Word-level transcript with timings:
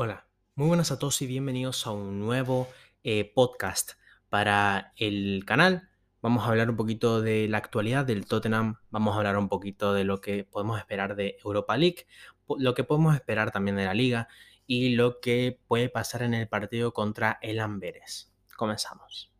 Hola, 0.00 0.28
muy 0.54 0.68
buenas 0.68 0.92
a 0.92 0.98
todos 1.00 1.20
y 1.22 1.26
bienvenidos 1.26 1.84
a 1.84 1.90
un 1.90 2.20
nuevo 2.20 2.68
eh, 3.02 3.32
podcast 3.34 3.94
para 4.28 4.92
el 4.94 5.42
canal. 5.44 5.88
Vamos 6.22 6.44
a 6.44 6.50
hablar 6.50 6.70
un 6.70 6.76
poquito 6.76 7.20
de 7.20 7.48
la 7.48 7.58
actualidad 7.58 8.04
del 8.04 8.24
Tottenham, 8.24 8.76
vamos 8.90 9.16
a 9.16 9.18
hablar 9.18 9.36
un 9.36 9.48
poquito 9.48 9.92
de 9.92 10.04
lo 10.04 10.20
que 10.20 10.44
podemos 10.44 10.78
esperar 10.78 11.16
de 11.16 11.36
Europa 11.42 11.76
League, 11.76 12.06
lo 12.58 12.74
que 12.74 12.84
podemos 12.84 13.16
esperar 13.16 13.50
también 13.50 13.76
de 13.76 13.86
la 13.86 13.92
liga 13.92 14.28
y 14.68 14.94
lo 14.94 15.18
que 15.18 15.58
puede 15.66 15.88
pasar 15.88 16.22
en 16.22 16.32
el 16.32 16.46
partido 16.46 16.94
contra 16.94 17.40
el 17.42 17.58
Amberes. 17.58 18.32
Comenzamos. 18.56 19.32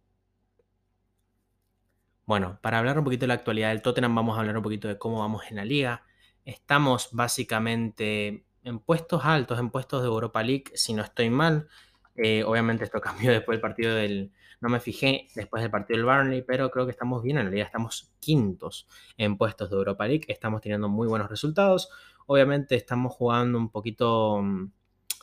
Bueno, 2.26 2.58
para 2.60 2.80
hablar 2.80 2.98
un 2.98 3.04
poquito 3.04 3.20
de 3.20 3.28
la 3.28 3.34
actualidad 3.34 3.68
del 3.68 3.82
Tottenham, 3.82 4.16
vamos 4.16 4.36
a 4.36 4.40
hablar 4.40 4.56
un 4.56 4.64
poquito 4.64 4.88
de 4.88 4.98
cómo 4.98 5.20
vamos 5.20 5.44
en 5.50 5.54
la 5.58 5.64
liga. 5.64 6.02
Estamos 6.44 7.10
básicamente 7.12 8.47
en 8.68 8.78
puestos 8.78 9.24
altos, 9.24 9.58
en 9.58 9.70
puestos 9.70 10.02
de 10.02 10.08
Europa 10.08 10.42
League, 10.42 10.64
si 10.74 10.92
no 10.92 11.02
estoy 11.02 11.30
mal. 11.30 11.68
Eh, 12.16 12.44
obviamente 12.44 12.84
esto 12.84 13.00
cambió 13.00 13.32
después 13.32 13.56
del 13.56 13.60
partido 13.60 13.94
del... 13.94 14.32
No 14.60 14.68
me 14.68 14.80
fijé 14.80 15.28
después 15.36 15.62
del 15.62 15.70
partido 15.70 15.98
del 15.98 16.06
Burnley, 16.06 16.42
pero 16.42 16.70
creo 16.70 16.84
que 16.84 16.90
estamos 16.90 17.22
bien 17.22 17.38
en 17.38 17.44
la 17.44 17.50
liga. 17.50 17.64
Estamos 17.64 18.12
quintos 18.18 18.88
en 19.16 19.36
puestos 19.36 19.70
de 19.70 19.76
Europa 19.76 20.06
League. 20.06 20.24
Estamos 20.28 20.60
teniendo 20.60 20.88
muy 20.88 21.06
buenos 21.06 21.30
resultados. 21.30 21.88
Obviamente 22.26 22.74
estamos 22.74 23.12
jugando 23.14 23.58
un 23.58 23.70
poquito... 23.70 24.42
Mm, 24.42 24.72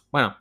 bueno, 0.09 0.37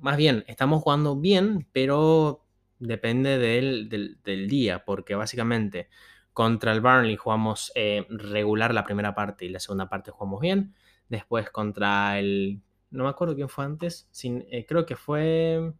más 0.00 0.16
bien, 0.16 0.44
estamos 0.46 0.82
jugando 0.82 1.16
bien, 1.16 1.68
pero 1.72 2.46
depende 2.78 3.38
del, 3.38 3.88
del, 3.88 4.48
día, 4.48 4.84
porque 4.84 5.14
básicamente 5.14 5.88
contra 6.32 6.72
el 6.72 6.80
Burnley 6.80 7.16
jugamos 7.16 7.72
eh, 7.74 8.06
regular 8.08 8.72
la 8.72 8.84
primera 8.84 9.14
parte 9.14 9.44
y 9.44 9.48
la 9.50 9.60
segunda 9.60 9.88
parte 9.90 10.10
jugamos 10.10 10.40
bien. 10.40 10.74
Después 11.08 11.50
contra 11.50 12.18
el... 12.18 12.62
No 12.90 13.04
me 13.04 13.10
acuerdo 13.10 13.34
quién 13.34 13.48
fue 13.48 13.64
antes. 13.64 14.08
Sin, 14.10 14.44
eh, 14.50 14.66
creo 14.66 14.86
que 14.86 14.96
fue... 14.96 15.72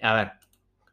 A 0.00 0.14
ver. 0.14 0.32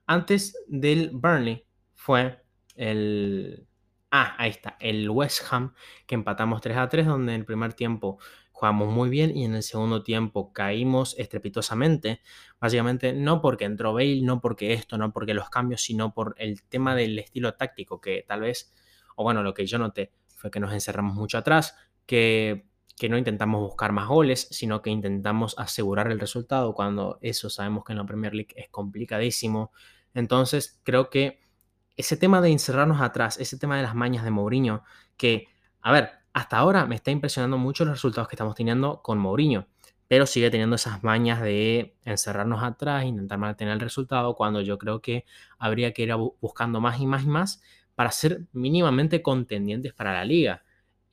Antes 0.05 0.57
del 0.67 1.11
Burnley 1.13 1.65
fue 1.93 2.43
el... 2.75 3.67
Ah, 4.11 4.35
ahí 4.37 4.51
está. 4.51 4.77
El 4.79 5.09
West 5.09 5.41
Ham 5.51 5.73
que 6.05 6.15
empatamos 6.15 6.61
3 6.61 6.77
a 6.77 6.89
3 6.89 7.05
donde 7.05 7.33
en 7.33 7.41
el 7.41 7.45
primer 7.45 7.73
tiempo 7.73 8.19
jugamos 8.55 8.87
muy 8.87 9.09
bien 9.09 9.35
y 9.35 9.43
en 9.43 9.53
el 9.53 9.63
segundo 9.63 10.01
tiempo 10.01 10.53
caímos 10.53 11.13
estrepitosamente. 11.17 12.21
Básicamente 12.57 13.11
no 13.11 13.41
porque 13.41 13.65
entró 13.65 13.93
Bale, 13.93 14.21
no 14.21 14.39
porque 14.39 14.71
esto, 14.71 14.97
no 14.97 15.11
porque 15.11 15.33
los 15.33 15.49
cambios, 15.49 15.81
sino 15.81 16.13
por 16.13 16.35
el 16.37 16.63
tema 16.63 16.95
del 16.95 17.19
estilo 17.19 17.55
táctico 17.55 17.99
que 17.99 18.23
tal 18.25 18.41
vez, 18.41 18.73
o 19.17 19.23
bueno, 19.23 19.43
lo 19.43 19.53
que 19.53 19.65
yo 19.65 19.77
noté 19.77 20.13
fue 20.37 20.51
que 20.51 20.61
nos 20.61 20.71
encerramos 20.71 21.15
mucho 21.15 21.37
atrás, 21.37 21.75
que 22.05 22.65
que 22.97 23.09
no 23.09 23.17
intentamos 23.17 23.61
buscar 23.61 23.91
más 23.91 24.07
goles, 24.07 24.47
sino 24.51 24.81
que 24.81 24.89
intentamos 24.89 25.55
asegurar 25.57 26.11
el 26.11 26.19
resultado 26.19 26.73
cuando 26.73 27.17
eso 27.21 27.49
sabemos 27.49 27.83
que 27.83 27.93
en 27.93 27.99
la 27.99 28.05
Premier 28.05 28.33
League 28.33 28.53
es 28.55 28.69
complicadísimo. 28.69 29.71
Entonces 30.13 30.79
creo 30.83 31.09
que 31.09 31.41
ese 31.97 32.17
tema 32.17 32.41
de 32.41 32.49
encerrarnos 32.51 33.01
atrás, 33.01 33.39
ese 33.39 33.57
tema 33.57 33.77
de 33.77 33.83
las 33.83 33.95
mañas 33.95 34.23
de 34.23 34.31
Mourinho, 34.31 34.83
que, 35.17 35.47
a 35.81 35.91
ver, 35.91 36.11
hasta 36.33 36.57
ahora 36.57 36.85
me 36.85 36.95
está 36.95 37.11
impresionando 37.11 37.57
mucho 37.57 37.85
los 37.85 37.95
resultados 37.95 38.27
que 38.27 38.35
estamos 38.35 38.55
teniendo 38.55 39.01
con 39.01 39.17
Mourinho, 39.17 39.67
pero 40.07 40.25
sigue 40.25 40.51
teniendo 40.51 40.75
esas 40.75 41.03
mañas 41.03 41.41
de 41.41 41.97
encerrarnos 42.03 42.63
atrás, 42.63 43.05
intentar 43.05 43.37
mantener 43.37 43.73
el 43.73 43.79
resultado, 43.79 44.35
cuando 44.35 44.61
yo 44.61 44.77
creo 44.77 45.01
que 45.01 45.25
habría 45.57 45.93
que 45.93 46.03
ir 46.03 46.13
buscando 46.41 46.79
más 46.79 46.99
y 46.99 47.07
más 47.07 47.23
y 47.23 47.27
más 47.27 47.61
para 47.95 48.11
ser 48.11 48.45
mínimamente 48.51 49.21
contendientes 49.21 49.93
para 49.93 50.13
la 50.13 50.25
liga. 50.25 50.63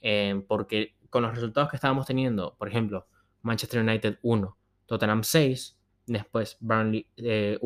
Eh, 0.00 0.44
porque 0.48 0.96
con 1.12 1.22
los 1.22 1.34
resultados 1.34 1.68
que 1.68 1.76
estábamos 1.76 2.06
teniendo, 2.06 2.54
por 2.56 2.68
ejemplo, 2.68 3.06
Manchester 3.42 3.82
United 3.82 4.18
1, 4.22 4.56
Tottenham 4.86 5.22
6, 5.22 5.78
después 6.06 6.56
Burnley 6.58 7.06
1, 7.16 7.18
eh, 7.18 7.58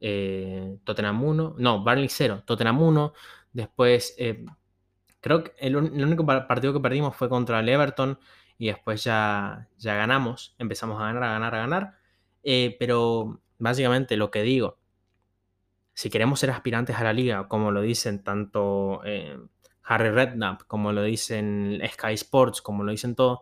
eh, 0.00 0.78
Tottenham 0.84 1.24
1, 1.24 1.54
no, 1.56 1.82
Burnley 1.82 2.10
0, 2.10 2.42
Tottenham 2.44 2.82
1, 2.82 3.14
después 3.54 4.14
eh, 4.18 4.44
creo 5.20 5.42
que 5.42 5.54
el, 5.56 5.74
único 5.74 6.26
partido 6.26 6.74
que 6.74 6.80
perdimos 6.80 7.16
fue 7.16 7.30
contra 7.30 7.60
el 7.60 7.68
Everton 7.70 8.18
y 8.58 8.66
después 8.66 9.02
ya, 9.02 9.70
ya 9.78 9.94
ganamos, 9.94 10.54
empezamos 10.58 11.00
a 11.00 11.06
ganar, 11.06 11.24
a 11.24 11.32
ganar, 11.32 11.54
a 11.54 11.58
ganar, 11.60 11.94
pero 12.78 13.40
básicamente 13.58 14.18
lo 14.18 14.30
que 14.30 14.42
digo, 14.42 14.76
si 15.94 16.10
queremos 16.10 16.40
ser 16.40 16.50
aspirantes 16.50 16.96
a 16.96 17.04
la 17.04 17.14
liga, 17.14 17.48
como 17.48 17.70
lo 17.70 17.80
dicen 17.80 18.22
tanto 18.22 19.00
Harry 19.84 20.10
Redknapp, 20.10 20.62
como 20.66 20.92
lo 20.92 21.02
dicen 21.02 21.80
Sky 21.92 22.14
Sports, 22.14 22.62
como 22.62 22.84
lo 22.84 22.92
dicen 22.92 23.14
todos, 23.14 23.40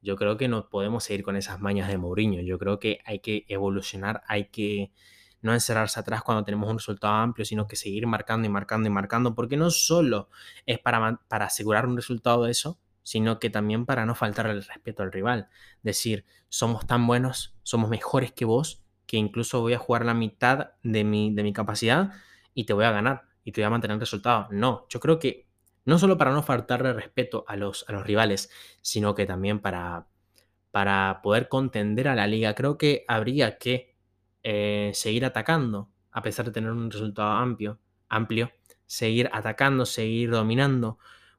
yo 0.00 0.16
creo 0.16 0.36
que 0.36 0.48
no 0.48 0.68
podemos 0.68 1.04
seguir 1.04 1.24
con 1.24 1.36
esas 1.36 1.60
mañas 1.60 1.88
de 1.88 1.98
Mourinho. 1.98 2.42
Yo 2.42 2.58
creo 2.58 2.78
que 2.78 3.00
hay 3.06 3.20
que 3.20 3.44
evolucionar, 3.48 4.22
hay 4.26 4.48
que 4.48 4.92
no 5.40 5.52
encerrarse 5.52 6.00
atrás 6.00 6.22
cuando 6.22 6.44
tenemos 6.44 6.70
un 6.70 6.78
resultado 6.78 7.14
amplio, 7.14 7.44
sino 7.44 7.66
que 7.66 7.76
seguir 7.76 8.06
marcando 8.06 8.46
y 8.46 8.50
marcando 8.50 8.88
y 8.88 8.90
marcando, 8.90 9.34
porque 9.34 9.56
no 9.56 9.70
solo 9.70 10.28
es 10.66 10.78
para, 10.78 11.20
para 11.28 11.46
asegurar 11.46 11.86
un 11.86 11.96
resultado 11.96 12.44
de 12.44 12.50
eso, 12.50 12.78
sino 13.02 13.38
que 13.38 13.50
también 13.50 13.84
para 13.86 14.06
no 14.06 14.14
faltar 14.14 14.46
el 14.46 14.64
respeto 14.64 15.02
al 15.02 15.12
rival. 15.12 15.48
Decir, 15.82 16.24
somos 16.48 16.86
tan 16.86 17.06
buenos, 17.06 17.54
somos 17.62 17.90
mejores 17.90 18.32
que 18.32 18.46
vos, 18.46 18.82
que 19.06 19.18
incluso 19.18 19.60
voy 19.60 19.74
a 19.74 19.78
jugar 19.78 20.04
la 20.06 20.14
mitad 20.14 20.70
de 20.82 21.04
mi, 21.04 21.34
de 21.34 21.42
mi 21.42 21.52
capacidad 21.52 22.12
y 22.54 22.64
te 22.64 22.72
voy 22.72 22.84
a 22.84 22.90
ganar 22.90 23.24
y 23.44 23.52
te 23.52 23.60
voy 23.60 23.66
a 23.66 23.70
mantener 23.70 23.96
el 23.96 24.00
resultado. 24.00 24.48
No, 24.50 24.86
yo 24.88 24.98
creo 25.00 25.18
que 25.18 25.43
no 25.84 25.98
solo 25.98 26.16
para 26.16 26.32
no 26.32 26.42
faltarle 26.42 26.92
respeto 26.92 27.44
a 27.46 27.56
los, 27.56 27.84
a 27.88 27.92
los 27.92 28.06
rivales, 28.06 28.50
sino 28.80 29.14
que 29.14 29.26
también 29.26 29.60
para, 29.60 30.06
para 30.70 31.20
poder 31.22 31.48
contender 31.48 32.08
a 32.08 32.14
la 32.14 32.26
liga. 32.26 32.54
Creo 32.54 32.78
que 32.78 33.04
habría 33.06 33.58
que 33.58 33.94
eh, 34.42 34.90
seguir 34.94 35.24
atacando, 35.24 35.90
a 36.10 36.22
pesar 36.22 36.46
de 36.46 36.52
tener 36.52 36.70
un 36.70 36.90
resultado 36.90 37.30
amplio, 37.30 37.78
amplio, 38.08 38.50
seguir 38.86 39.28
atacando, 39.32 39.86
seguir 39.86 40.30
dominando, 40.30 40.98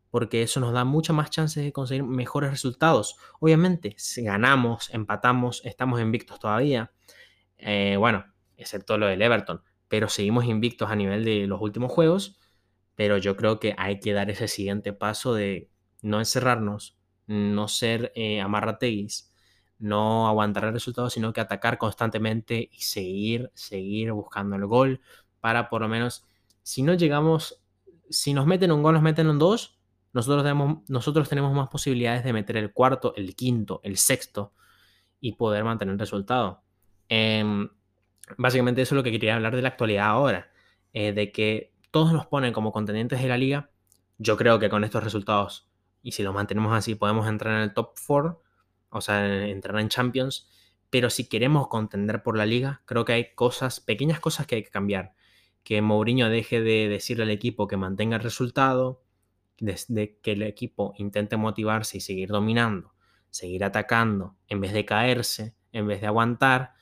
porque 0.10 0.44
eso 0.44 0.60
nos 0.60 0.74
da 0.74 0.86
muchas 0.86 1.16
más 1.16 1.30
chances 1.30 1.64
de 1.64 1.74
conseguir 1.74 2.04
mejores 2.04 2.52
resultados. 2.52 3.18
Obviamente, 3.40 3.96
si 3.98 4.24
ganamos, 4.24 4.94
empatamos, 4.94 5.62
estamos 5.66 6.00
invictos 6.00 6.40
todavía. 6.40 6.92
Eh, 7.58 7.96
bueno, 7.98 8.26
excepto 8.58 8.98
lo 8.98 9.08
del 9.08 9.22
Everton, 9.22 9.62
pero 9.88 10.08
seguimos 10.08 10.46
invictos 10.46 10.90
a 10.90 10.96
nivel 10.96 11.26
de 11.26 11.48
los 11.48 11.62
últimos 11.62 11.92
juegos 11.92 12.40
pero 12.96 13.18
yo 13.18 13.36
creo 13.36 13.60
que 13.60 13.76
hay 13.78 14.00
que 14.00 14.14
dar 14.14 14.30
ese 14.30 14.48
siguiente 14.48 14.94
paso 14.94 15.34
de 15.34 15.70
no 16.02 16.20
encerrarnos, 16.20 16.98
no 17.28 17.68
ser 17.68 18.12
eh, 18.16 18.42
no 19.80 20.28
aguantar 20.28 20.66
el 20.66 20.74
resultado, 20.74 21.10
sino 21.10 21.34
que 21.34 21.42
atacar 21.42 21.78
constantemente 21.78 22.70
y 22.72 22.82
seguir, 22.82 23.52
seguir 23.54 24.12
buscando 24.14 24.56
el 24.56 24.66
gol 24.66 25.02
para 25.42 25.70
por 25.70 25.82
lo 25.82 25.88
menos, 25.88 26.26
si 26.64 26.82
no 26.82 26.94
llegamos, 26.94 27.62
si 28.10 28.34
nos 28.34 28.48
meten 28.48 28.72
un 28.72 28.82
gol, 28.82 28.94
nos 28.94 29.04
meten 29.04 29.28
un 29.28 29.38
dos, 29.38 29.80
nosotros 30.14 30.44
tenemos, 30.44 30.90
nosotros 30.90 31.28
tenemos 31.30 31.54
más 31.54 31.68
posibilidades 31.68 32.24
de 32.24 32.34
meter 32.34 32.58
el 32.58 32.72
cuarto, 32.72 33.14
el 33.16 33.36
quinto, 33.36 33.82
el 33.84 33.98
sexto 33.98 34.54
y 35.20 35.34
poder 35.34 35.64
mantener 35.64 35.94
el 35.94 36.00
resultado. 36.00 36.64
Em, 37.10 37.70
básicamente 38.38 38.82
eso 38.82 38.96
es 38.96 38.98
lo 38.98 39.04
que 39.04 39.12
quería 39.12 39.36
hablar 39.36 39.56
de 39.56 39.62
la 39.62 39.70
actualidad 39.70 40.08
ahora, 40.08 40.52
eh, 40.94 41.12
de 41.14 41.32
que 41.32 41.75
todos 41.96 42.12
nos 42.12 42.26
ponen 42.26 42.52
como 42.52 42.74
contendientes 42.74 43.22
de 43.22 43.30
la 43.30 43.38
liga, 43.38 43.70
yo 44.18 44.36
creo 44.36 44.60
que 44.60 44.68
con 44.68 44.84
estos 44.84 45.02
resultados, 45.02 45.72
y 46.04 46.12
si 46.12 46.24
los 46.24 46.34
mantenemos 46.34 46.74
así, 46.74 46.94
podemos 46.94 47.26
entrar 47.26 47.56
en 47.56 47.62
el 47.62 47.74
top 47.74 47.94
4, 48.06 48.44
o 48.90 49.00
sea, 49.00 49.48
entrar 49.48 49.80
en 49.80 49.88
Champions. 49.88 50.50
Pero 50.90 51.10
si 51.10 51.30
queremos 51.30 51.70
contender 51.70 52.22
por 52.22 52.36
la 52.38 52.46
liga, 52.46 52.82
creo 52.84 53.06
que 53.06 53.14
hay 53.14 53.34
cosas, 53.34 53.80
pequeñas 53.80 54.20
cosas 54.20 54.46
que 54.46 54.56
hay 54.56 54.64
que 54.64 54.72
cambiar. 54.72 55.14
Que 55.64 55.82
Mourinho 55.82 56.28
deje 56.28 56.60
de 56.60 56.90
decirle 56.90 57.24
al 57.24 57.30
equipo 57.30 57.66
que 57.66 57.78
mantenga 57.78 58.18
el 58.18 58.24
resultado, 58.24 59.02
de, 59.60 60.20
que 60.22 60.34
el 60.34 60.42
equipo 60.42 60.96
intente 60.98 61.38
motivarse 61.38 62.00
y 62.00 62.02
seguir 62.02 62.28
dominando, 62.28 62.94
seguir 63.30 63.64
atacando, 63.64 64.36
en 64.50 64.60
vez 64.60 64.74
de 64.74 64.84
caerse, 64.84 65.56
en 65.72 65.88
vez 65.88 66.02
de 66.02 66.08
aguantar. 66.08 66.74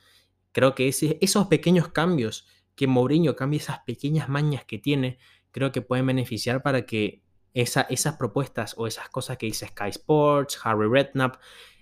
Creo 0.50 0.74
que 0.74 0.88
esos 0.88 1.46
pequeños 1.46 1.86
cambios 1.90 2.48
que 2.74 2.86
Mourinho 2.86 3.36
cambie 3.36 3.60
esas 3.60 3.80
pequeñas 3.80 4.28
mañas 4.28 4.64
que 4.64 4.78
tiene, 4.78 5.18
creo 5.50 5.72
que 5.72 5.82
pueden 5.82 6.06
beneficiar 6.06 6.62
para 6.62 6.86
que 6.86 7.22
esas 7.54 8.16
propuestas 8.16 8.74
o 8.76 8.86
esas 8.86 9.08
cosas 9.08 9.38
que 9.38 9.46
dice 9.46 9.68
Sky 9.68 9.90
Sports, 9.90 10.58
Harry 10.64 10.88
Redknapp, 10.88 11.36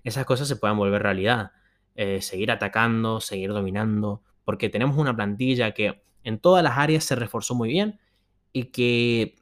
esas 0.04 0.26
cosas 0.26 0.48
se 0.48 0.56
puedan 0.56 0.76
volver 0.76 1.02
realidad. 1.02 1.52
Eh, 1.94 2.22
seguir 2.22 2.50
atacando, 2.50 3.20
seguir 3.20 3.50
dominando, 3.50 4.22
porque 4.44 4.70
tenemos 4.70 4.96
una 4.96 5.14
plantilla 5.14 5.72
que 5.72 6.02
en 6.24 6.38
todas 6.38 6.64
las 6.64 6.78
áreas 6.78 7.04
se 7.04 7.14
reforzó 7.14 7.54
muy 7.54 7.68
bien 7.68 8.00
y 8.50 8.64
que 8.64 9.34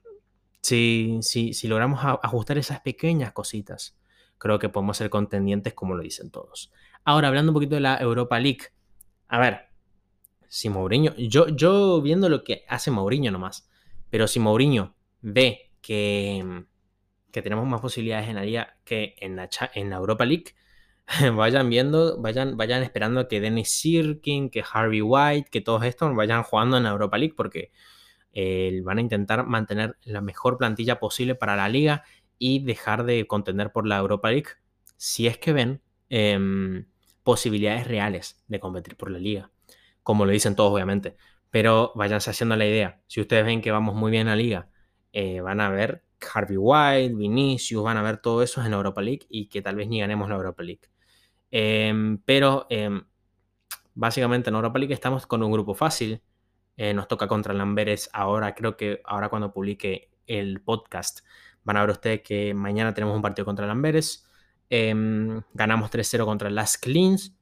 si, 0.60 1.18
si, 1.22 1.52
si 1.52 1.68
logramos 1.68 2.00
ajustar 2.02 2.58
esas 2.58 2.80
pequeñas 2.80 3.32
cositas, 3.32 3.96
creo 4.38 4.58
que 4.58 4.68
podemos 4.68 4.96
ser 4.96 5.10
contendientes 5.10 5.74
como 5.74 5.94
lo 5.94 6.02
dicen 6.02 6.30
todos. 6.30 6.72
Ahora, 7.04 7.28
hablando 7.28 7.52
un 7.52 7.54
poquito 7.54 7.76
de 7.76 7.82
la 7.82 7.98
Europa 7.98 8.38
League. 8.40 8.66
A 9.28 9.38
ver, 9.38 9.69
si 10.50 10.68
Mourinho, 10.68 11.14
yo, 11.16 11.46
yo 11.46 12.02
viendo 12.02 12.28
lo 12.28 12.42
que 12.42 12.64
hace 12.68 12.90
Mourinho 12.90 13.30
nomás, 13.30 13.70
pero 14.10 14.26
si 14.26 14.40
Mourinho 14.40 14.96
ve 15.20 15.70
que, 15.80 16.64
que 17.30 17.40
tenemos 17.40 17.68
más 17.68 17.80
posibilidades 17.80 18.28
en 18.28 18.34
la 18.34 18.42
liga 18.42 18.76
que 18.84 19.14
en 19.20 19.36
la, 19.36 19.48
en 19.74 19.90
la 19.90 19.96
Europa 19.96 20.24
League, 20.24 20.56
vayan 21.36 21.70
viendo, 21.70 22.20
vayan, 22.20 22.56
vayan 22.56 22.82
esperando 22.82 23.28
que 23.28 23.40
Dennis 23.40 23.70
Sirkin, 23.70 24.50
que 24.50 24.64
Harvey 24.68 25.02
White, 25.02 25.50
que 25.52 25.60
todos 25.60 25.84
estos 25.84 26.16
vayan 26.16 26.42
jugando 26.42 26.78
en 26.78 26.86
Europa 26.86 27.16
League 27.16 27.34
porque 27.36 27.70
eh, 28.32 28.80
van 28.82 28.98
a 28.98 29.02
intentar 29.02 29.46
mantener 29.46 29.98
la 30.02 30.20
mejor 30.20 30.58
plantilla 30.58 30.98
posible 30.98 31.36
para 31.36 31.54
la 31.54 31.68
liga 31.68 32.02
y 32.38 32.64
dejar 32.64 33.04
de 33.04 33.24
contender 33.28 33.70
por 33.70 33.86
la 33.86 33.98
Europa 33.98 34.32
League 34.32 34.48
si 34.96 35.28
es 35.28 35.38
que 35.38 35.52
ven 35.52 35.80
em, 36.08 36.86
posibilidades 37.22 37.86
reales 37.86 38.42
de 38.48 38.58
competir 38.58 38.96
por 38.96 39.12
la 39.12 39.20
liga, 39.20 39.52
como 40.10 40.26
lo 40.26 40.32
dicen 40.32 40.56
todos 40.56 40.72
obviamente, 40.72 41.16
pero 41.50 41.92
váyanse 41.94 42.30
haciendo 42.30 42.56
la 42.56 42.66
idea, 42.66 43.00
si 43.06 43.20
ustedes 43.20 43.44
ven 43.44 43.62
que 43.62 43.70
vamos 43.70 43.94
muy 43.94 44.10
bien 44.10 44.26
a 44.26 44.30
la 44.32 44.36
liga, 44.36 44.68
eh, 45.12 45.40
van 45.40 45.60
a 45.60 45.70
ver 45.70 46.04
Harvey 46.34 46.56
White, 46.56 47.14
Vinicius, 47.14 47.84
van 47.84 47.96
a 47.96 48.02
ver 48.02 48.16
todo 48.16 48.42
eso 48.42 48.60
en 48.60 48.72
la 48.72 48.78
Europa 48.78 49.02
League 49.02 49.24
y 49.28 49.48
que 49.48 49.62
tal 49.62 49.76
vez 49.76 49.86
ni 49.86 50.00
ganemos 50.00 50.28
la 50.28 50.34
Europa 50.34 50.64
League. 50.64 50.80
Em, 51.52 52.18
pero 52.24 52.66
em, 52.70 53.04
básicamente 53.94 54.50
en 54.50 54.56
Europa 54.56 54.80
League 54.80 54.94
estamos 54.94 55.28
con 55.28 55.44
un 55.44 55.52
grupo 55.52 55.74
fácil. 55.74 56.20
Eh, 56.76 56.92
nos 56.92 57.06
toca 57.06 57.28
contra 57.28 57.54
el 57.54 57.60
Amberes 57.60 58.10
ahora, 58.12 58.56
creo 58.56 58.76
que 58.76 59.00
ahora 59.04 59.28
cuando 59.28 59.52
publique 59.52 60.10
el 60.26 60.60
podcast 60.60 61.20
van 61.62 61.76
a 61.76 61.82
ver 61.82 61.90
ustedes 61.90 62.22
que 62.22 62.52
mañana 62.52 62.94
tenemos 62.94 63.14
un 63.14 63.22
partido 63.22 63.44
contra 63.44 63.64
el 63.64 63.70
Amberes. 63.70 64.26
Em, 64.70 65.40
ganamos 65.54 65.88
3-0 65.92 66.24
contra 66.24 66.50
Las 66.50 66.78
Cleans. 66.78 67.32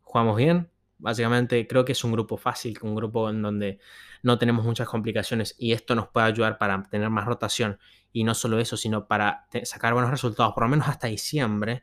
Jugamos 0.00 0.36
bien. 0.38 0.70
Básicamente 1.00 1.66
creo 1.66 1.84
que 1.84 1.92
es 1.92 2.04
un 2.04 2.12
grupo 2.12 2.36
fácil, 2.36 2.78
un 2.82 2.94
grupo 2.94 3.30
en 3.30 3.42
donde 3.42 3.78
no 4.22 4.38
tenemos 4.38 4.64
muchas 4.64 4.88
complicaciones 4.88 5.54
y 5.58 5.72
esto 5.72 5.94
nos 5.94 6.08
puede 6.08 6.26
ayudar 6.26 6.58
para 6.58 6.82
tener 6.84 7.10
más 7.10 7.24
rotación 7.24 7.78
y 8.12 8.24
no 8.24 8.34
solo 8.34 8.58
eso, 8.58 8.76
sino 8.76 9.06
para 9.06 9.46
sacar 9.64 9.94
buenos 9.94 10.10
resultados, 10.10 10.52
por 10.52 10.64
lo 10.64 10.68
menos 10.68 10.88
hasta 10.88 11.06
diciembre, 11.08 11.82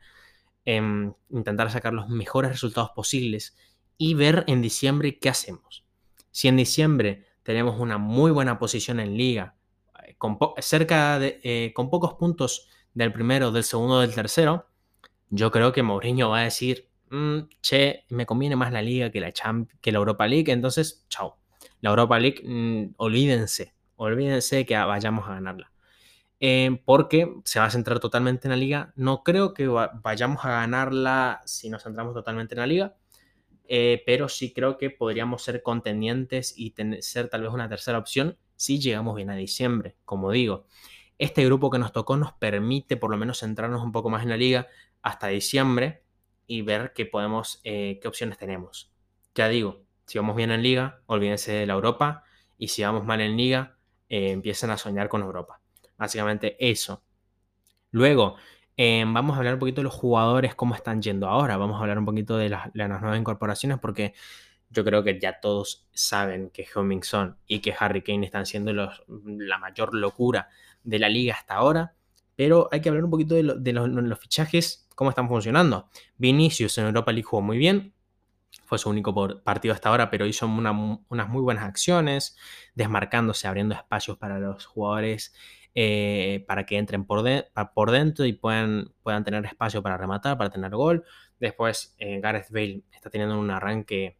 em, 0.64 1.12
intentar 1.30 1.70
sacar 1.70 1.92
los 1.94 2.08
mejores 2.08 2.50
resultados 2.52 2.90
posibles 2.90 3.56
y 3.96 4.14
ver 4.14 4.44
en 4.46 4.62
diciembre 4.62 5.18
qué 5.18 5.28
hacemos. 5.28 5.84
Si 6.30 6.48
en 6.48 6.56
diciembre 6.56 7.26
tenemos 7.42 7.80
una 7.80 7.98
muy 7.98 8.30
buena 8.30 8.58
posición 8.58 9.00
en 9.00 9.16
liga, 9.16 9.56
eh, 10.04 10.14
con 10.18 10.38
cerca 10.58 11.18
de, 11.18 11.40
eh, 11.42 11.72
con 11.74 11.90
pocos 11.90 12.14
puntos 12.14 12.68
del 12.94 13.12
primero, 13.12 13.50
del 13.50 13.64
segundo, 13.64 14.00
del 14.00 14.14
tercero, 14.14 14.68
yo 15.30 15.50
creo 15.50 15.72
que 15.72 15.82
Mourinho 15.82 16.30
va 16.30 16.40
a 16.40 16.44
decir, 16.44 16.88
mm, 17.10 17.38
che, 17.62 18.04
me 18.10 18.26
conviene 18.26 18.56
más 18.56 18.72
la 18.72 18.82
liga 18.82 19.10
que 19.10 19.20
la, 19.20 19.32
que 19.80 19.92
la 19.92 19.98
Europa 19.98 20.26
League, 20.26 20.52
entonces, 20.52 21.06
chao. 21.08 21.38
La 21.80 21.90
Europa 21.90 22.18
League, 22.18 22.42
mm, 22.44 22.94
olvídense, 22.96 23.74
olvídense 23.96 24.66
que 24.66 24.76
vayamos 24.76 25.28
a 25.28 25.34
ganarla. 25.34 25.72
Eh, 26.40 26.80
porque 26.84 27.34
se 27.44 27.58
va 27.58 27.66
a 27.66 27.70
centrar 27.70 27.98
totalmente 27.98 28.46
en 28.46 28.50
la 28.50 28.56
liga. 28.56 28.92
No 28.96 29.24
creo 29.24 29.54
que 29.54 29.66
vayamos 29.66 30.44
a 30.44 30.50
ganarla 30.50 31.40
si 31.44 31.68
nos 31.68 31.82
centramos 31.82 32.14
totalmente 32.14 32.54
en 32.54 32.60
la 32.60 32.66
liga, 32.66 32.96
eh, 33.66 34.02
pero 34.06 34.28
sí 34.28 34.52
creo 34.52 34.78
que 34.78 34.90
podríamos 34.90 35.42
ser 35.42 35.62
contendientes 35.62 36.54
y 36.56 36.74
ser 37.00 37.28
tal 37.28 37.42
vez 37.42 37.50
una 37.50 37.68
tercera 37.68 37.98
opción 37.98 38.38
si 38.56 38.80
llegamos 38.80 39.14
bien 39.16 39.30
a 39.30 39.36
diciembre, 39.36 39.96
como 40.04 40.30
digo. 40.30 40.66
Este 41.18 41.44
grupo 41.44 41.70
que 41.70 41.78
nos 41.78 41.92
tocó 41.92 42.16
nos 42.16 42.32
permite 42.32 42.96
por 42.96 43.10
lo 43.10 43.16
menos 43.16 43.40
centrarnos 43.40 43.82
un 43.82 43.92
poco 43.92 44.08
más 44.08 44.22
en 44.22 44.28
la 44.30 44.36
liga 44.36 44.68
hasta 45.02 45.28
diciembre 45.28 46.04
y 46.48 46.62
ver 46.62 46.92
qué 46.94 47.06
podemos, 47.06 47.60
eh, 47.62 48.00
qué 48.02 48.08
opciones 48.08 48.38
tenemos. 48.38 48.90
Ya 49.36 49.48
digo, 49.48 49.84
si 50.06 50.18
vamos 50.18 50.34
bien 50.34 50.50
en 50.50 50.62
liga, 50.62 51.02
olvídense 51.06 51.52
de 51.52 51.66
la 51.66 51.74
Europa 51.74 52.24
y 52.56 52.68
si 52.68 52.82
vamos 52.82 53.04
mal 53.04 53.20
en 53.20 53.36
liga, 53.36 53.76
empiecen 54.08 54.70
a 54.70 54.78
soñar 54.78 55.08
con 55.08 55.22
Europa. 55.22 55.60
Básicamente 55.98 56.56
eso. 56.58 57.04
Luego, 57.90 58.36
em, 58.76 59.12
vamos 59.12 59.34
a 59.34 59.38
hablar 59.38 59.54
un 59.54 59.60
poquito 59.60 59.80
de 59.80 59.84
los 59.84 59.94
jugadores, 59.94 60.54
cómo 60.54 60.74
están 60.74 61.02
yendo 61.02 61.28
ahora. 61.28 61.56
Vamos 61.56 61.76
a 61.76 61.80
hablar 61.80 61.98
un 61.98 62.06
poquito 62.06 62.36
de 62.38 62.48
las, 62.48 62.74
nuevas 62.74 63.18
incorporaciones 63.18 63.78
porque 63.78 64.14
yo 64.70 64.84
creo 64.84 65.02
que 65.04 65.18
ya 65.20 65.40
todos 65.40 65.86
saben 65.92 66.50
que 66.50 66.66
heung 66.74 67.02
Son 67.04 67.38
y 67.46 67.60
que 67.60 67.74
Harry 67.78 68.02
Kane 68.02 68.24
están 68.26 68.46
siendo 68.46 68.72
la 68.72 69.58
mayor 69.58 69.94
locura 69.94 70.48
de 70.84 70.98
la 70.98 71.08
liga 71.08 71.34
hasta 71.34 71.54
ahora. 71.54 71.94
Pero 72.38 72.68
hay 72.70 72.80
que 72.80 72.88
hablar 72.88 73.02
un 73.02 73.10
poquito 73.10 73.34
de, 73.34 73.42
los, 73.42 74.18
fichajes, 74.20 74.88
cómo 74.94 75.10
están 75.10 75.26
funcionando. 75.26 75.88
Vinicius 76.18 76.78
en 76.78 76.86
Europa 76.86 77.10
League 77.10 77.24
jugó 77.24 77.42
muy 77.42 77.58
bien, 77.58 77.94
fue 78.64 78.78
su 78.78 78.88
único 78.88 79.42
partido 79.42 79.74
hasta 79.74 79.88
ahora, 79.88 80.08
pero 80.08 80.24
hizo 80.24 80.46
unas 80.46 81.28
muy 81.28 81.42
buenas 81.42 81.64
acciones, 81.64 82.36
desmarcándose, 82.76 83.48
abriendo 83.48 83.74
espacios 83.74 84.18
para 84.18 84.38
los 84.38 84.66
jugadores 84.66 85.34
eh, 85.74 86.44
para 86.46 86.64
que 86.64 86.78
entren 86.78 87.04
por, 87.04 87.24
por 87.74 87.90
dentro 87.90 88.24
y 88.24 88.34
puedan, 88.34 88.94
puedan 89.02 89.24
tener 89.24 89.44
espacio 89.44 89.82
para 89.82 89.96
rematar, 89.96 90.38
para 90.38 90.50
tener 90.50 90.70
gol. 90.70 91.04
Después, 91.40 91.96
eh, 91.98 92.20
Gareth 92.20 92.50
Bale 92.50 92.84
está 92.92 93.10
teniendo 93.10 93.36
un 93.36 93.50
arranque 93.50 94.16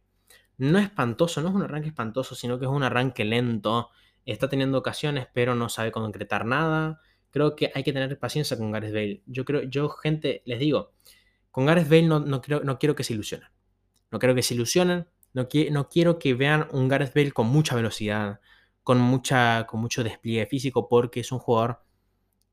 no 0.57 0.77
espantoso, 0.77 1.41
no 1.41 1.47
es 1.47 1.55
un 1.55 1.63
arranque 1.63 1.87
espantoso, 1.87 2.35
sino 2.35 2.59
que 2.59 2.65
es 2.65 2.71
un 2.71 2.83
arranque 2.83 3.23
lento. 3.23 3.91
Está 4.25 4.49
teniendo 4.49 4.77
ocasiones, 4.77 5.29
pero 5.33 5.55
no 5.55 5.69
sabe 5.69 5.93
concretar 5.93 6.45
nada. 6.45 6.99
Creo 7.31 7.55
que 7.55 7.71
hay 7.73 7.83
que 7.83 7.93
tener 7.93 8.17
paciencia 8.19 8.57
con 8.57 8.71
Gareth 8.71 8.93
Bale. 8.93 9.21
Yo 9.25 9.45
creo, 9.45 9.63
yo, 9.63 9.89
gente, 9.89 10.41
les 10.45 10.59
digo, 10.59 10.93
con 11.51 11.65
Gareth 11.65 11.89
Bale 11.89 12.03
no, 12.03 12.19
no, 12.19 12.41
quiero, 12.41 12.63
no 12.63 12.79
quiero 12.79 12.95
que 12.95 13.03
se 13.03 13.13
ilusionen. 13.13 13.49
No 14.11 14.19
quiero 14.19 14.35
que 14.35 14.43
se 14.43 14.55
ilusionen. 14.55 15.07
No, 15.33 15.47
no 15.71 15.89
quiero 15.89 16.19
que 16.19 16.33
vean 16.33 16.67
un 16.71 16.87
Gareth 16.87 17.13
Bale 17.13 17.31
con 17.31 17.47
mucha 17.47 17.75
velocidad, 17.75 18.39
con, 18.83 18.99
mucha, 18.99 19.67
con 19.67 19.79
mucho 19.79 20.03
despliegue 20.03 20.47
físico 20.47 20.87
porque 20.89 21.19
es 21.19 21.31
un 21.31 21.39
jugador 21.39 21.83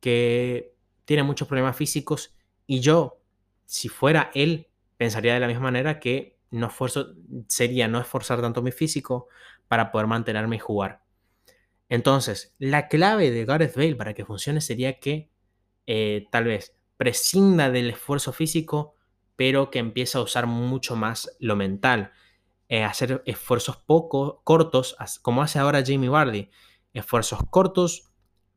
que 0.00 0.75
tiene 1.06 1.22
muchos 1.22 1.49
problemas 1.49 1.76
físicos 1.76 2.37
y 2.67 2.81
yo, 2.81 3.22
si 3.64 3.88
fuera 3.88 4.31
él, 4.34 4.69
pensaría 4.96 5.34
de 5.34 5.40
la 5.40 5.46
misma 5.46 5.62
manera 5.62 6.00
que 6.00 6.38
no 6.50 6.67
esfuerzo, 6.67 7.14
sería 7.49 7.88
no 7.88 8.00
esforzar 8.00 8.40
tanto 8.40 8.62
mi 8.62 8.72
físico 8.72 9.29
para 9.69 9.90
poder 9.90 10.06
mantenerme 10.06 10.56
y 10.56 10.58
jugar. 10.58 11.02
Entonces, 11.88 12.54
la 12.58 12.88
clave 12.88 13.30
de 13.30 13.44
Gareth 13.44 13.76
Bale 13.76 13.96
para 13.96 14.14
que 14.14 14.24
funcione 14.24 14.60
sería 14.60 14.98
que 14.98 15.30
eh, 15.86 16.26
tal 16.30 16.44
vez 16.44 16.74
prescinda 16.96 17.70
del 17.70 17.90
esfuerzo 17.90 18.32
físico, 18.32 18.94
pero 19.36 19.70
que 19.70 19.78
empiece 19.78 20.18
a 20.18 20.22
usar 20.22 20.46
mucho 20.46 20.96
más 20.96 21.36
lo 21.38 21.56
mental. 21.56 22.12
Eh, 22.68 22.82
hacer 22.82 23.22
esfuerzos 23.26 23.76
poco 23.76 24.40
cortos, 24.42 24.96
como 25.22 25.42
hace 25.42 25.58
ahora 25.58 25.84
Jamie 25.86 26.08
Vardy. 26.08 26.50
Esfuerzos 26.92 27.40
cortos, 27.50 28.10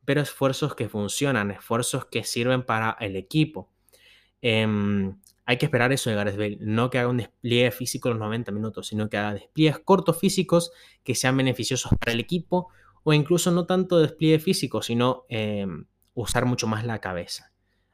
pero 0.04 0.22
esfuerzos 0.22 0.74
que 0.74 0.88
funcionan, 0.88 1.50
esfuerzos 1.50 2.06
que 2.06 2.24
sirven 2.24 2.64
para 2.64 2.96
el 3.00 3.14
equipo. 3.14 3.70
Em, 4.42 5.20
hay 5.44 5.58
que 5.58 5.66
esperar 5.66 5.92
eso 5.92 6.10
de 6.10 6.16
Gareth 6.16 6.36
Bale, 6.36 6.58
no 6.60 6.90
que 6.90 6.98
haga 6.98 7.08
un 7.08 7.18
despliegue 7.18 7.70
físico 7.70 8.08
en 8.08 8.14
los 8.14 8.20
90 8.20 8.52
minutos, 8.52 8.86
sino 8.88 9.08
que 9.08 9.18
haga 9.18 9.34
despliegues 9.34 9.78
cortos 9.80 10.18
físicos 10.18 10.72
que 11.04 11.14
sean 11.14 11.36
beneficiosos 11.36 11.92
para 11.98 12.12
el 12.12 12.20
equipo 12.20 12.70
o 13.02 13.12
incluso 13.12 13.50
no 13.50 13.66
tanto 13.66 13.98
despliegue 13.98 14.38
físico, 14.38 14.82
sino 14.82 15.24
em, 15.28 15.86
usar 16.14 16.46
mucho 16.46 16.66
más 16.66 16.84
la 16.84 17.00
cabeza 17.00 17.52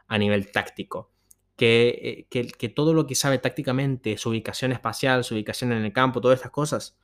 a 0.09 0.19
nivel 0.19 0.51
táctico. 0.51 1.13
Eh, 1.59 2.27
que, 2.29 2.69
todo 2.69 2.93
lo 2.93 3.07
que 3.07 3.15
sabe 3.15 3.39
tácticamente, 3.39 4.19
su 4.19 4.29
ubicación 4.31 4.73
espacial, 4.73 5.25
su 5.25 5.35
ubicación 5.35 5.73
en 5.73 5.85
el 5.85 5.93
campo, 5.93 6.21
todas 6.21 6.37
estas 6.37 6.53
cosas, 6.53 6.99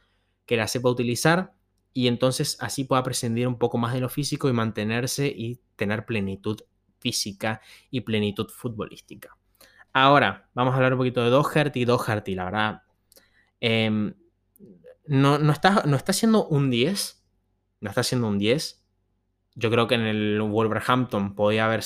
que 0.45 0.57
la 0.57 0.69
sepa 0.69 0.91
utilizar 0.91 1.55
y 1.95 2.09
entonces 2.09 2.57
así 2.61 2.85
pueda 2.85 3.03
prescindir 3.03 3.49
un 3.49 3.59
poco 3.59 3.79
más 3.79 3.95
de 3.95 4.01
lo 4.01 4.09
físico 4.09 4.49
y 4.49 4.53
mantenerse 4.53 5.27
y 5.27 5.61
tener 5.77 6.05
plenitud 6.05 6.61
física 7.01 7.61
y 7.91 8.03
plenitud 8.03 8.49
futbolística. 8.49 9.37
Ahora, 9.93 10.51
vamos 10.55 10.73
a 10.73 10.77
hablar 10.77 10.93
un 10.93 10.99
poquito 10.99 11.23
de 11.23 11.31
Doherty 11.31 11.85
Doherty, 11.85 12.35
la 12.35 12.45
verdad. 12.45 12.83
Em, 13.61 14.15
no, 15.07 15.39
no, 15.39 15.53
está, 15.53 15.83
no 15.87 15.97
está 15.97 16.13
siendo 16.13 16.47
un 16.47 16.71
10, 16.71 17.22
no 17.83 17.91
está 17.91 18.03
siendo 18.03 18.29
un 18.29 18.39
10. 18.39 18.83
Yo 19.55 19.71
creo 19.71 19.87
que 19.87 19.97
en 19.97 20.03
el 20.03 20.41
Wolverhampton 20.41 21.35
podía, 21.35 21.67
haber, 21.67 21.83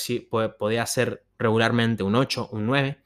podía 0.57 0.85
ser 0.85 1.25
regularmente 1.37 2.03
un 2.03 2.15
8, 2.15 2.49
un 2.51 2.65
9, 2.67 3.03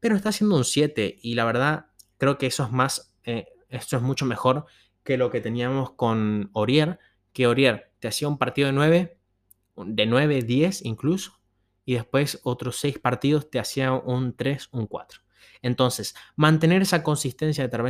pero 0.00 0.16
está 0.16 0.30
haciendo 0.30 0.56
un 0.56 0.64
7 0.64 1.18
y 1.20 1.34
la 1.34 1.44
verdad 1.44 1.86
creo 2.16 2.38
que 2.38 2.46
eso 2.46 2.64
es 2.64 2.70
más, 2.70 3.14
eh, 3.24 3.48
esto 3.68 3.96
es 3.96 4.02
mucho 4.02 4.24
mejor 4.24 4.64
que 5.02 5.18
lo 5.18 5.30
que 5.30 5.40
teníamos 5.40 5.90
con 5.90 6.48
Orier, 6.52 7.00
que 7.32 7.48
Orier 7.48 7.92
te 7.98 8.08
hacía 8.08 8.28
un 8.28 8.38
partido 8.38 8.68
de 8.68 8.72
9, 8.72 9.18
de 9.76 10.06
9, 10.06 10.42
10 10.42 10.84
incluso, 10.84 11.40
y 11.84 11.94
después 11.94 12.40
otros 12.44 12.76
6 12.76 13.00
partidos 13.00 13.50
te 13.50 13.58
hacía 13.58 13.92
un 13.92 14.34
3, 14.34 14.68
un 14.70 14.86
4. 14.86 15.20
Entonces, 15.62 16.14
mantener 16.36 16.82
esa 16.82 17.02
consistencia 17.02 17.64
de 17.64 17.68
tal, 17.68 17.82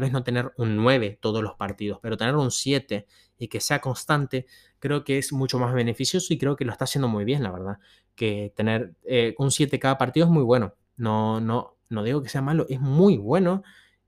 vez 0.00 0.12
no 0.12 0.22
tener 0.22 0.52
un 0.56 0.76
9 0.76 1.18
todos 1.20 1.42
los 1.42 1.54
partidos, 1.54 1.98
pero 2.02 2.16
tener 2.16 2.36
un 2.36 2.50
7 2.50 3.06
y 3.38 3.48
que 3.48 3.60
sea 3.60 3.80
constante, 3.80 4.46
creo 4.78 5.04
que 5.04 5.18
es 5.18 5.32
mucho 5.32 5.58
más 5.58 5.74
beneficioso 5.74 6.32
y 6.32 6.38
creo 6.38 6.56
que 6.56 6.64
lo 6.64 6.72
está 6.72 6.84
haciendo 6.84 7.08
muy 7.08 7.24
bien, 7.24 7.42
la 7.42 7.50
verdad. 7.50 7.78
Que 8.14 8.52
tener 8.56 8.94
eh, 9.04 9.34
un 9.38 9.50
7 9.50 9.78
cada 9.78 9.98
partido 9.98 10.26
es 10.26 10.32
muy 10.32 10.42
bueno. 10.42 10.74
No, 10.96 11.40
no, 11.40 11.76
no 11.88 12.02
digo 12.02 12.22
que 12.22 12.28
sea 12.28 12.42
malo, 12.42 12.66
es 12.68 12.80
muy 12.80 13.16
bueno 13.16 13.62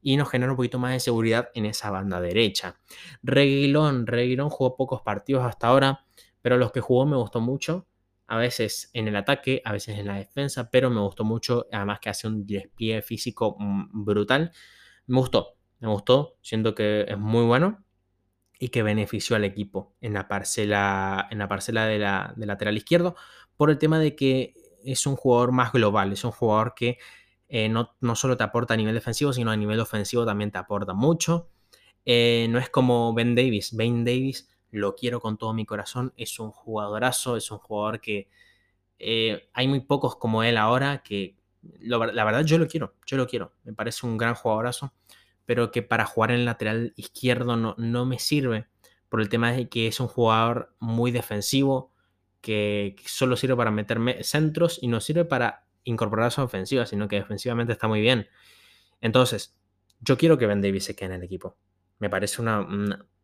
y 0.05 0.17
nos 0.17 0.29
genera 0.29 0.53
un 0.53 0.57
poquito 0.57 0.79
más 0.79 0.93
de 0.93 1.01
seguridad 1.01 1.49
en 1.55 1.65
esa 1.65 1.91
banda 1.91 2.21
derecha. 2.21 2.79
Reguilón, 3.23 4.07
Reguilón 4.07 4.51
jugó 4.51 4.77
pocos 4.77 5.01
partidos 5.01 5.45
hasta 5.45 5.69
ahora, 5.69 6.05
pero 6.43 6.59
los 6.59 6.73
que 6.73 6.81
jugó 6.81 7.07
me 7.07 7.17
gustó 7.17 7.41
mucho. 7.41 7.87
A 8.27 8.37
veces 8.37 8.91
en 8.95 9.09
el 9.09 9.17
ataque, 9.17 9.61
a 9.65 9.73
veces 9.73 9.99
en 9.99 10.07
la 10.07 10.17
defensa, 10.17 10.71
pero 10.71 10.91
me 10.91 11.01
gustó 11.01 11.25
mucho, 11.25 11.67
además 11.73 12.01
que 12.01 12.11
hace 12.11 12.27
un 12.27 12.47
despliegue 12.47 13.03
físico 13.03 13.57
mm, 13.59 14.05
brutal. 14.05 14.53
Me 15.07 15.19
gustó, 15.19 15.57
me 15.81 15.89
gustó, 15.89 16.39
siento 16.41 16.75
que 16.75 17.05
es 17.09 17.19
muy 17.19 17.45
bueno 17.45 17.85
y 18.59 18.69
que 18.69 18.83
benefició 18.83 19.37
al 19.37 19.45
equipo 19.45 19.95
en 20.01 20.15
la 20.15 20.29
parcela, 20.29 21.29
en 21.31 21.39
la 21.39 21.49
parcela 21.49 21.87
de, 21.87 21.99
la, 21.99 22.35
lateral 22.37 22.77
izquierdo 22.77 23.17
por 23.57 23.71
el 23.71 23.79
tema 23.79 23.99
de 23.99 24.17
que 24.17 24.55
es 24.85 25.07
un 25.07 25.17
jugador 25.17 25.53
más 25.53 25.73
global, 25.73 26.13
es 26.13 26.25
un 26.25 26.31
jugador 26.31 26.75
que 26.75 26.99
eh, 27.49 27.69
no, 27.69 27.95
solo 28.15 28.37
te 28.37 28.45
aporta 28.45 28.75
a 28.75 28.77
nivel 28.77 28.95
defensivo, 28.95 29.33
sino 29.33 29.51
a 29.51 29.57
nivel 29.57 29.81
ofensivo 29.81 30.25
también 30.25 30.51
te 30.51 30.59
aporta 30.59 30.95
mucho. 30.95 31.51
Eh, 32.07 32.47
no 32.51 32.59
es 32.59 32.69
como 32.69 33.15
Ben 33.15 33.35
Davis. 33.35 33.77
Ben 33.77 34.05
Davis 34.05 34.49
lo 34.79 34.95
quiero 34.95 35.21
con 35.21 35.39
todo 35.39 35.53
mi 35.55 35.65
corazón, 35.67 36.13
es 36.17 36.39
un 36.39 36.51
jugadorazo, 36.51 37.37
es 37.37 37.51
un 37.51 37.59
jugador 37.59 38.01
que 38.01 38.29
eh, 38.99 39.49
hay 39.53 39.69
muy 39.69 39.81
pocos 39.81 40.17
como 40.17 40.43
él 40.43 40.57
ahora 40.57 41.03
que 41.03 41.37
la 41.81 42.25
verdad 42.25 42.45
yo 42.45 42.59
lo 42.59 42.69
quiero, 42.69 42.95
yo 43.07 43.17
lo 43.17 43.27
quiero, 43.27 43.53
me 43.65 43.73
parece 43.73 44.07
un 44.07 44.19
gran 44.19 44.35
jugadorazo, 44.35 44.93
pero 45.47 45.71
que 45.71 45.83
para 45.83 46.05
jugar 46.07 46.31
en 46.31 46.41
el 46.41 46.45
lateral 46.45 46.93
izquierdo 46.97 47.57
no, 47.57 47.75
no 47.79 48.05
me 48.05 48.19
sirve 48.19 48.67
por 49.09 49.21
el 49.21 49.29
tema 49.29 49.53
de 49.53 49.69
que 49.69 49.87
es 49.87 50.01
un 50.01 50.09
jugador 50.09 50.75
muy 50.81 51.11
defensivo, 51.11 51.93
que, 52.45 52.97
solo 53.07 53.37
sirve 53.37 53.57
para 53.57 53.71
meterme 53.71 54.23
centros 54.23 54.79
y 54.83 54.89
no 54.89 55.01
sirve 55.01 55.25
para 55.25 55.65
incorporar 55.85 56.31
su 56.31 56.43
ofensiva, 56.43 56.85
sino 56.85 57.09
que 57.09 57.17
defensivamente 57.17 57.73
está 57.73 57.89
muy 57.89 58.01
bien. 58.01 58.29
Entonces, 59.01 59.57
yo 60.01 60.19
quiero 60.19 60.37
que 60.37 60.47
Ben 60.47 60.61
Davis 60.61 60.85
se 60.85 60.95
quede 60.95 61.11
en 61.11 61.15
el 61.15 61.23
equipo. 61.23 61.57
Me 61.99 62.11
parece 62.11 62.43
una, 62.43 62.67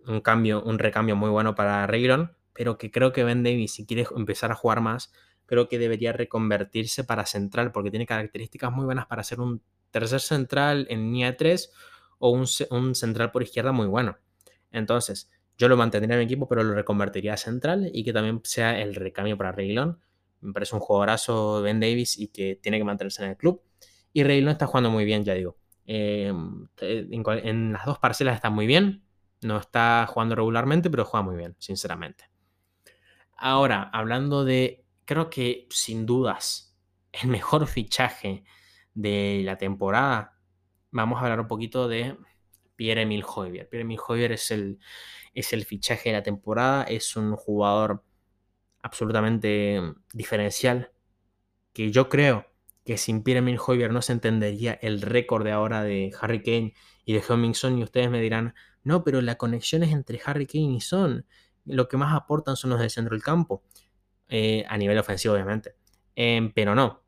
un 0.06 0.20
cambio, 0.20 0.62
un 0.62 0.78
recambio 0.78 1.16
muy 1.16 1.30
bueno 1.30 1.54
para 1.54 1.86
Reglon, 1.86 2.32
pero 2.52 2.78
que 2.78 2.90
creo 2.90 3.12
que 3.12 3.24
Ben 3.24 3.42
Davis, 3.42 3.74
si 3.74 3.86
quiere 3.86 4.06
empezar 4.16 4.52
a 4.52 4.54
jugar 4.54 4.80
más, 4.80 5.12
creo 5.46 5.68
que 5.68 5.78
debería 5.78 6.12
reconvertirse 6.12 7.04
para 7.04 7.26
central, 7.26 7.72
porque 7.72 7.90
tiene 7.90 8.06
características 8.06 8.70
muy 8.70 8.84
buenas 8.84 9.06
para 9.06 9.24
ser 9.24 9.40
un 9.40 9.62
tercer 9.90 10.20
central 10.20 10.86
en 10.90 11.12
línea 11.12 11.36
3 11.36 11.72
o 12.18 12.30
un, 12.30 12.46
central 12.94 13.32
por 13.32 13.42
izquierda 13.42 13.72
muy 13.72 13.86
bueno. 13.86 14.18
Entonces, 14.70 15.30
yo 15.58 15.68
lo 15.68 15.76
mantendría 15.76 16.14
en 16.14 16.20
mi 16.20 16.24
equipo, 16.26 16.46
pero 16.48 16.62
lo 16.62 16.74
reconvertiría 16.74 17.34
a 17.34 17.36
central 17.36 17.90
y 17.92 18.04
que 18.04 18.12
también 18.12 18.40
sea 18.44 18.80
el 18.80 18.94
recambio 18.94 19.36
para 19.36 19.52
Reglon. 19.52 19.98
Me 20.40 20.52
parece 20.52 20.74
un 20.74 20.80
jugadorazo 20.80 21.62
Ben 21.62 21.80
Davis 21.80 22.18
y 22.18 22.28
que 22.28 22.54
tiene 22.54 22.78
que 22.78 22.84
mantenerse 22.84 23.24
en 23.24 23.30
el 23.30 23.36
club. 23.36 23.62
Y 24.12 24.22
Reglon 24.22 24.52
está 24.52 24.66
jugando 24.66 24.90
muy 24.90 25.04
bien, 25.04 25.24
ya 25.24 25.34
digo. 25.34 25.56
Em, 25.84 26.68
en 26.80 27.72
las 27.72 27.84
dos 27.86 27.98
parcelas 27.98 28.36
está 28.36 28.50
muy 28.50 28.66
bien. 28.66 29.02
No 29.42 29.56
está 29.58 30.06
jugando 30.08 30.34
regularmente, 30.34 30.90
pero 30.90 31.04
juega 31.04 31.24
muy 31.24 31.36
bien, 31.36 31.56
sinceramente. 31.58 32.30
Ahora, 33.36 33.90
hablando 33.92 34.44
de, 34.44 34.84
creo 35.04 35.30
que 35.30 35.66
sin 35.70 36.06
dudas, 36.06 36.76
el 37.12 37.28
mejor 37.28 37.66
fichaje 37.66 38.44
de 38.94 39.42
la 39.44 39.56
temporada, 39.56 40.38
vamos 40.90 41.18
a 41.18 41.22
hablar 41.22 41.40
un 41.40 41.48
poquito 41.48 41.88
de 41.88 42.16
Pierre-Emile 42.76 43.24
Hoybier. 43.26 43.68
Pierre-Emile 43.68 44.02
Hoybier 44.06 44.32
es 44.32 44.50
el, 44.50 44.78
es 45.34 45.52
el 45.52 45.64
fichaje 45.64 46.10
de 46.10 46.16
la 46.16 46.22
temporada, 46.22 46.84
es 46.84 47.16
un 47.16 47.36
jugador 47.36 48.04
absolutamente 48.82 49.80
diferencial 50.12 50.92
que 51.72 51.90
yo 51.90 52.08
creo 52.08 52.46
que 52.84 52.96
sin 52.96 53.22
Pierre-Emile 53.22 53.60
Hoybier 53.64 53.92
no 53.92 54.02
se 54.02 54.12
entendería 54.12 54.78
el 54.82 55.02
récord 55.02 55.44
de 55.44 55.52
ahora 55.52 55.82
de 55.82 56.12
Harry 56.20 56.42
Kane 56.42 56.74
y 57.04 57.12
de 57.12 57.22
Hummingson 57.28 57.78
y 57.78 57.82
ustedes 57.84 58.10
me 58.10 58.20
dirán, 58.20 58.54
no, 58.82 59.04
pero 59.04 59.20
la 59.20 59.36
conexión 59.36 59.82
es 59.82 59.92
entre 59.92 60.20
Harry 60.24 60.46
Kane 60.46 60.76
y 60.76 60.80
Son. 60.80 61.26
Lo 61.64 61.88
que 61.88 61.96
más 61.96 62.14
aportan 62.14 62.56
son 62.56 62.70
los 62.70 62.80
del 62.80 62.90
centro 62.90 63.14
del 63.14 63.22
campo. 63.22 63.62
Eh, 64.28 64.64
a 64.68 64.78
nivel 64.78 64.96
ofensivo, 64.98 65.34
obviamente. 65.34 65.74
Em, 66.14 66.52
pero 66.52 66.74
no. 66.74 67.02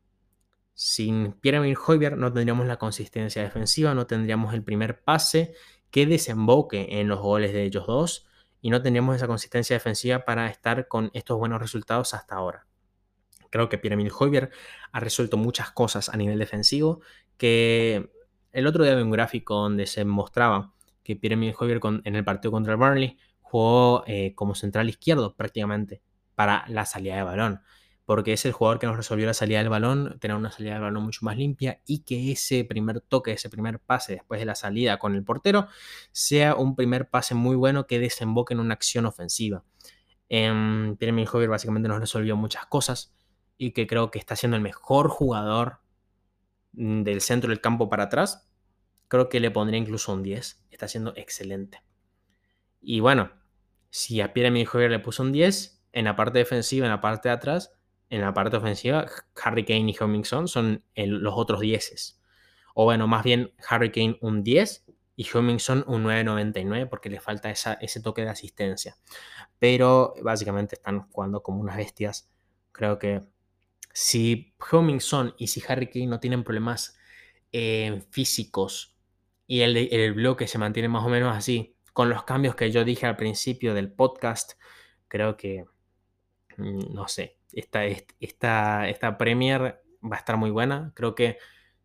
Sin 0.73 1.33
Pierre-Emile 1.33 1.77
Hoybier 1.87 2.17
no 2.17 2.33
tendríamos 2.33 2.65
la 2.67 2.77
consistencia 2.77 3.41
defensiva, 3.43 3.93
no 3.93 4.07
tendríamos 4.07 4.53
el 4.53 4.63
primer 4.63 5.03
pase 5.03 5.53
que 5.91 6.05
desemboque 6.05 6.99
en 6.99 7.07
los 7.07 7.19
goles 7.19 7.53
de 7.53 7.63
ellos 7.63 7.85
dos 7.87 8.27
y 8.59 8.71
no 8.71 8.81
tendríamos 8.81 9.15
esa 9.15 9.27
consistencia 9.27 9.75
defensiva 9.75 10.25
para 10.25 10.47
estar 10.47 10.87
con 10.87 11.11
estos 11.13 11.37
buenos 11.37 11.61
resultados 11.61 12.13
hasta 12.13 12.35
ahora. 12.35 12.67
Creo 13.51 13.69
que 13.69 13.77
Pierre-Emile 13.77 14.11
Hoybier 14.17 14.49
ha 14.91 14.99
resuelto 14.99 15.37
muchas 15.37 15.71
cosas 15.71 16.09
a 16.09 16.17
nivel 16.17 16.39
defensivo 16.39 17.01
que 17.37 18.11
el 18.51 18.67
otro 18.67 18.83
día 18.83 18.93
había 18.93 19.05
un 19.05 19.11
gráfico 19.11 19.55
donde 19.55 19.85
se 19.85 20.05
mostraba 20.05 20.72
que 21.03 21.15
Pierre-Emile 21.15 21.55
en 22.03 22.15
el 22.15 22.23
partido 22.23 22.51
contra 22.51 22.73
el 22.73 22.79
Burnley 22.79 23.17
jugó 23.41 24.03
eh, 24.07 24.33
como 24.35 24.55
central 24.55 24.89
izquierdo 24.89 25.35
prácticamente 25.35 26.01
para 26.35 26.65
la 26.67 26.85
salida 26.85 27.15
de 27.15 27.23
balón. 27.23 27.61
Porque 28.05 28.33
es 28.33 28.45
el 28.45 28.51
jugador 28.51 28.79
que 28.79 28.87
nos 28.87 28.97
resolvió 28.97 29.25
la 29.25 29.33
salida 29.33 29.59
del 29.59 29.69
balón, 29.69 30.17
tener 30.19 30.35
una 30.35 30.51
salida 30.51 30.73
del 30.73 30.81
balón 30.81 31.03
mucho 31.03 31.23
más 31.23 31.37
limpia 31.37 31.81
y 31.85 31.99
que 31.99 32.31
ese 32.31 32.65
primer 32.65 32.99
toque, 32.99 33.31
ese 33.31 33.49
primer 33.49 33.79
pase 33.79 34.13
después 34.13 34.39
de 34.39 34.45
la 34.45 34.55
salida 34.55 34.97
con 34.97 35.15
el 35.15 35.23
portero, 35.23 35.67
sea 36.11 36.55
un 36.55 36.75
primer 36.75 37.09
pase 37.09 37.35
muy 37.35 37.55
bueno 37.55 37.87
que 37.87 37.99
desemboque 37.99 38.53
en 38.53 38.59
una 38.59 38.73
acción 38.73 39.05
ofensiva. 39.05 39.63
Eh, 40.29 40.95
Pierre-Emile 40.97 41.29
Hoybier 41.31 41.49
básicamente 41.49 41.87
nos 41.87 41.99
resolvió 41.99 42.35
muchas 42.35 42.65
cosas 42.65 43.13
y 43.57 43.71
que 43.71 43.87
creo 43.87 44.11
que 44.11 44.19
está 44.19 44.35
siendo 44.35 44.57
el 44.57 44.63
mejor 44.63 45.07
jugador 45.09 45.79
mm, 46.73 47.03
del 47.03 47.21
centro 47.21 47.51
del 47.51 47.61
campo 47.61 47.87
para 47.87 48.03
atrás 48.03 48.49
creo 49.13 49.29
que 49.29 49.39
le 49.39 49.51
pondría 49.51 49.79
incluso 49.79 50.11
un 50.11 50.23
10. 50.23 50.65
Está 50.71 50.87
siendo 50.87 51.13
excelente. 51.15 51.83
Y 52.81 52.99
bueno, 52.99 53.31
si 53.91 54.21
a 54.21 54.33
Pierre 54.33 54.49
mi 54.49 54.65
le 54.65 54.97
puso 54.97 55.21
un 55.21 55.31
10, 55.31 55.85
en 55.91 56.05
la 56.05 56.15
parte 56.15 56.39
defensiva, 56.39 56.87
en 56.87 56.91
la 56.91 56.99
parte 56.99 57.29
de 57.29 57.35
atrás, 57.35 57.73
en 58.09 58.21
la 58.21 58.33
parte 58.33 58.57
ofensiva, 58.57 59.05
Harry 59.43 59.65
Kane 59.65 59.91
y 59.91 60.03
Hummingson 60.03 60.47
son 60.47 60.83
los 60.95 61.33
otros 61.37 61.59
10. 61.59 62.19
O 62.73 62.85
bueno, 62.85 63.05
más 63.05 63.23
bien 63.23 63.53
Harry 63.69 63.91
Kane 63.91 64.17
un 64.19 64.41
10 64.43 64.83
y 65.15 65.27
Hummingson 65.31 65.83
un 65.85 66.05
9.99 66.05 66.89
porque 66.89 67.11
le 67.11 67.19
falta 67.19 67.51
ese 67.51 68.01
toque 68.01 68.23
de 68.23 68.29
asistencia. 68.29 68.97
Pero 69.59 70.15
básicamente 70.23 70.73
están 70.73 71.01
jugando 71.11 71.43
como 71.43 71.61
unas 71.61 71.77
bestias. 71.77 72.31
Creo 72.71 72.97
que 72.97 73.21
si 73.93 74.55
Hummingson 74.71 75.35
y 75.37 75.49
si 75.49 75.61
Harry 75.67 75.91
Kane 75.91 76.07
no 76.07 76.19
tienen 76.19 76.43
problemas 76.43 76.97
eh, 77.51 78.01
físicos 78.09 78.92
y 79.47 79.61
el, 79.61 80.13
bloque 80.13 80.47
se 80.47 80.57
mantiene 80.57 80.89
más 80.89 81.05
o 81.05 81.09
menos 81.09 81.35
así, 81.35 81.75
con 81.93 82.09
los 82.09 82.23
cambios 82.23 82.55
que 82.55 82.71
yo 82.71 82.83
dije 82.83 83.05
al 83.05 83.17
principio 83.17 83.73
del 83.73 83.91
podcast, 83.91 84.53
creo 85.07 85.37
que, 85.37 85.65
mm, 86.57 86.93
no 86.93 87.07
sé, 87.07 87.37
esta, 87.51 87.85
esta, 87.85 88.89
esta 88.89 89.17
Premier 89.17 89.81
va 90.03 90.15
a 90.15 90.19
estar 90.19 90.37
muy 90.37 90.49
buena. 90.49 90.91
Creo 90.95 91.15
que 91.15 91.37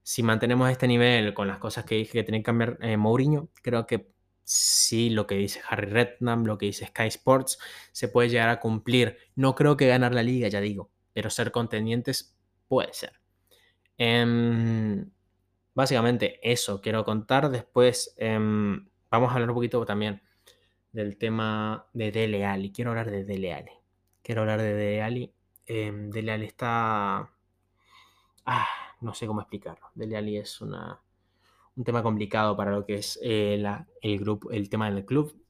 si 0.02 0.22
mantenemos 0.22 0.70
este 0.70 0.88
nivel 0.88 1.34
con 1.34 1.48
las 1.48 1.58
cosas 1.58 1.84
que 1.84 1.96
dije 1.96 2.12
que 2.12 2.24
tiene 2.24 2.38
que 2.38 2.44
cambiar 2.44 2.78
eh, 2.80 2.96
Mourinho, 2.96 3.50
creo 3.62 3.86
que 3.86 4.10
sí 4.44 5.10
lo 5.10 5.26
que 5.26 5.34
dice 5.34 5.60
Harry 5.68 5.90
Redknapp, 5.90 6.46
lo 6.46 6.56
que 6.56 6.66
dice 6.66 6.86
Sky 6.86 7.08
Sports, 7.08 7.58
se 7.92 8.08
puede 8.08 8.30
llegar 8.30 8.48
a 8.48 8.60
cumplir. 8.60 9.18
No 9.34 9.54
creo 9.54 9.76
que 9.76 9.86
ganar 9.86 10.14
la 10.14 10.22
liga, 10.22 10.48
ya 10.48 10.60
digo, 10.60 10.90
pero 11.12 11.28
ser 11.28 11.52
contendientes 11.52 12.38
puede 12.68 12.94
ser. 12.94 13.20
Em, 13.98 15.10
básicamente 15.78 16.40
eso 16.42 16.80
quiero 16.80 17.04
contar. 17.04 17.50
Después 17.50 18.12
em, 18.16 18.88
vamos 19.12 19.30
a 19.30 19.35
hablar 19.35 19.49
un 19.49 19.54
poquito 19.54 19.87
también 19.87 20.20
del 20.90 21.16
tema 21.16 21.87
de 21.92 22.11
Dele 22.11 22.44
Alli. 22.44 22.73
Quiero 22.73 22.90
hablar 22.90 23.08
de 23.12 23.23
Dele 23.23 23.54
Alli. 23.54 23.70
Quiero 24.20 24.40
hablar 24.40 24.61
de 24.61 24.75
Dele 24.75 25.02
Alli. 25.02 25.32
Eh, 25.66 25.92
Dele 25.94 26.32
Alli 26.32 26.47
está... 26.47 27.30
Ah, 28.44 28.66
no 29.00 29.14
sé 29.14 29.28
cómo 29.28 29.40
explicarlo. 29.40 29.87
Dele 29.94 30.16
Alli 30.16 30.38
es 30.38 30.61
una, 30.61 31.00
un 31.76 31.85
tema 31.85 32.02
complicado 32.02 32.56
para 32.56 32.73
lo 32.73 32.85
que 32.85 32.94
es 32.94 33.16
eh, 33.23 33.64
el, 34.02 34.18
grupo, 34.18 34.50
el 34.50 34.68
tema 34.68 34.90
del 34.90 35.04
club. 35.04 35.40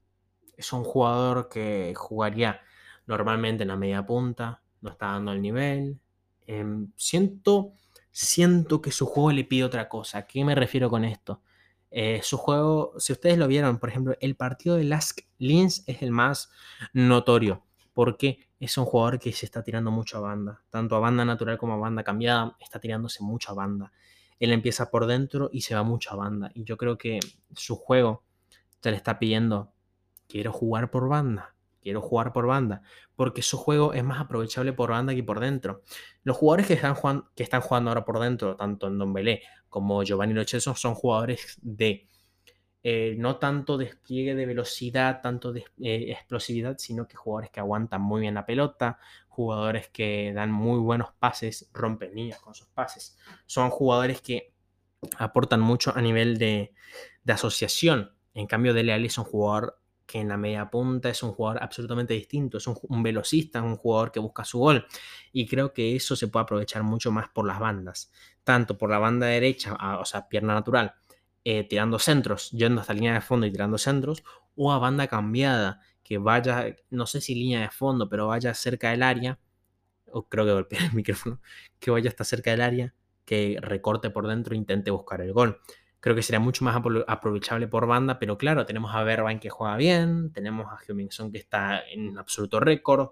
Es 0.58 0.74
un 0.74 0.84
jugador 0.84 1.48
que 1.48 1.94
jugaría 1.96 2.60
normalmente 3.06 3.62
en 3.62 3.68
la 3.68 3.76
media 3.76 4.04
punta. 4.04 4.60
No 4.82 4.90
está 4.90 5.06
dando 5.06 5.32
el 5.32 5.40
nivel. 5.40 5.98
Em, 6.46 6.92
siento 6.96 7.72
siento 8.10 8.82
que 8.82 8.90
su 8.90 9.06
juego 9.06 9.32
le 9.32 9.44
pide 9.44 9.64
otra 9.64 9.88
cosa. 9.88 10.18
¿A 10.18 10.26
qué 10.26 10.44
me 10.44 10.54
refiero 10.54 10.90
con 10.90 11.04
esto? 11.04 11.42
Eh, 11.90 12.20
su 12.22 12.36
juego, 12.36 12.92
si 12.98 13.12
ustedes 13.12 13.38
lo 13.38 13.48
vieron, 13.48 13.78
por 13.78 13.88
ejemplo, 13.88 14.14
el 14.20 14.36
partido 14.36 14.76
de 14.76 14.84
Lask 14.84 15.20
Lins 15.38 15.84
es 15.86 16.02
el 16.02 16.10
más 16.10 16.50
notorio, 16.92 17.64
porque 17.94 18.46
es 18.60 18.76
un 18.76 18.84
jugador 18.84 19.18
que 19.18 19.32
se 19.32 19.46
está 19.46 19.62
tirando 19.62 19.90
mucho 19.90 20.18
a 20.18 20.20
banda, 20.20 20.62
tanto 20.68 20.96
a 20.96 20.98
banda 20.98 21.24
natural 21.24 21.56
como 21.58 21.74
a 21.74 21.78
banda 21.78 22.04
cambiada, 22.04 22.56
está 22.60 22.78
tirándose 22.78 23.22
mucho 23.22 23.52
a 23.52 23.54
banda. 23.54 23.92
Él 24.38 24.52
empieza 24.52 24.90
por 24.90 25.06
dentro 25.06 25.48
y 25.52 25.62
se 25.62 25.74
va 25.74 25.82
mucho 25.82 26.12
a 26.12 26.16
banda, 26.16 26.50
y 26.54 26.64
yo 26.64 26.76
creo 26.76 26.98
que 26.98 27.20
su 27.54 27.76
juego 27.76 28.24
se 28.82 28.90
le 28.90 28.96
está 28.96 29.18
pidiendo, 29.18 29.72
quiero 30.28 30.52
jugar 30.52 30.90
por 30.90 31.08
banda, 31.08 31.54
quiero 31.80 32.00
jugar 32.00 32.32
por 32.32 32.46
banda, 32.46 32.82
porque 33.16 33.42
su 33.42 33.56
juego 33.56 33.92
es 33.92 34.04
más 34.04 34.20
aprovechable 34.20 34.72
por 34.72 34.90
banda 34.90 35.14
que 35.14 35.22
por 35.22 35.40
dentro. 35.40 35.82
Los 36.22 36.36
jugadores 36.36 36.66
que 36.66 36.74
están 36.74 36.94
jugando, 36.94 37.30
que 37.34 37.42
están 37.42 37.60
jugando 37.60 37.90
ahora 37.90 38.04
por 38.04 38.20
dentro, 38.20 38.56
tanto 38.56 38.86
en 38.86 38.98
Don 38.98 39.12
Belé 39.12 39.42
como 39.68 40.02
Giovanni 40.02 40.34
Lo 40.34 40.44
son 40.44 40.94
jugadores 40.94 41.58
de 41.62 42.06
eh, 42.82 43.16
no 43.18 43.38
tanto 43.38 43.76
despliegue 43.76 44.34
de 44.34 44.46
velocidad, 44.46 45.20
tanto 45.20 45.52
de 45.52 45.64
eh, 45.82 46.12
explosividad, 46.12 46.78
sino 46.78 47.08
que 47.08 47.16
jugadores 47.16 47.50
que 47.50 47.60
aguantan 47.60 48.00
muy 48.00 48.20
bien 48.20 48.34
la 48.34 48.46
pelota, 48.46 48.98
jugadores 49.28 49.88
que 49.88 50.32
dan 50.32 50.50
muy 50.52 50.78
buenos 50.78 51.12
pases, 51.18 51.68
rompen 51.72 52.14
líneas 52.14 52.40
con 52.40 52.54
sus 52.54 52.68
pases. 52.68 53.18
Son 53.46 53.70
jugadores 53.70 54.20
que 54.22 54.54
aportan 55.18 55.60
mucho 55.60 55.92
a 55.94 56.00
nivel 56.00 56.38
de, 56.38 56.72
asociación. 57.26 58.12
En 58.32 58.46
cambio, 58.46 58.72
Dele 58.72 58.92
Alli 58.92 59.06
es 59.06 59.18
un 59.18 59.24
jugador 59.24 59.77
que 60.08 60.18
en 60.20 60.28
la 60.28 60.38
media 60.38 60.70
punta 60.70 61.10
es 61.10 61.22
un 61.22 61.32
jugador 61.32 61.62
absolutamente 61.62 62.14
distinto, 62.14 62.56
es 62.56 62.66
un, 62.66 63.02
velocista, 63.02 63.62
un 63.62 63.76
jugador 63.76 64.10
que 64.10 64.18
busca 64.18 64.42
su 64.42 64.58
gol. 64.58 64.86
Y 65.32 65.46
creo 65.46 65.74
que 65.74 65.94
eso 65.94 66.16
se 66.16 66.28
puede 66.28 66.44
aprovechar 66.44 66.82
mucho 66.82 67.12
más 67.12 67.28
por 67.28 67.46
las 67.46 67.60
bandas, 67.60 68.10
tanto 68.42 68.78
por 68.78 68.88
la 68.88 68.98
banda 68.98 69.26
derecha, 69.26 69.76
o 70.00 70.04
sea, 70.06 70.26
pierna 70.26 70.54
natural, 70.54 70.94
eh, 71.44 71.62
tirando 71.68 71.98
centros, 71.98 72.50
yendo 72.52 72.80
hasta 72.80 72.94
línea 72.94 73.12
de 73.12 73.20
fondo 73.20 73.46
y 73.46 73.52
tirando 73.52 73.76
centros, 73.76 74.24
o 74.56 74.72
a 74.72 74.78
banda 74.78 75.08
cambiada, 75.08 75.82
que 76.02 76.16
vaya, 76.16 76.74
no 76.88 77.06
sé 77.06 77.20
si 77.20 77.34
línea 77.34 77.60
de 77.60 77.70
fondo, 77.70 78.08
pero 78.08 78.28
vaya 78.28 78.54
cerca 78.54 78.90
del 78.92 79.02
área, 79.02 79.38
o 80.10 80.26
creo 80.26 80.46
que 80.46 80.52
golpea 80.52 80.86
el 80.86 80.92
micrófono, 80.94 81.42
que 81.78 81.90
vaya 81.90 82.08
hasta 82.08 82.24
cerca 82.24 82.50
del 82.50 82.62
área, 82.62 82.94
que 83.26 83.58
recorte 83.60 84.08
por 84.08 84.26
dentro 84.26 84.54
e 84.54 84.56
intente 84.56 84.90
buscar 84.90 85.20
el 85.20 85.34
gol. 85.34 85.60
Creo 86.00 86.14
que 86.14 86.22
sería 86.22 86.40
mucho 86.40 86.64
más 86.64 86.76
aprovechable 87.08 87.66
por 87.66 87.86
banda, 87.86 88.18
pero 88.18 88.38
claro, 88.38 88.64
tenemos 88.66 88.94
a 88.94 89.02
Verbain 89.02 89.40
que 89.40 89.50
juega 89.50 89.76
bien, 89.76 90.32
tenemos 90.32 90.66
a 90.72 90.78
Hummingson 90.88 91.32
que 91.32 91.38
está 91.38 91.80
en 91.88 92.16
absoluto 92.18 92.60
récord. 92.60 93.10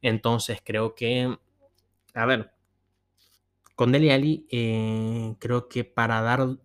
Entonces 0.00 0.60
creo 0.64 0.94
que, 0.94 1.36
a 2.14 2.26
ver, 2.26 2.52
con 3.74 3.92
Deli 3.92 4.10
Ali, 4.10 4.46
eh, 4.50 5.34
creo 5.40 5.68
que 5.68 5.84
para 5.84 6.20
dar, 6.22 6.58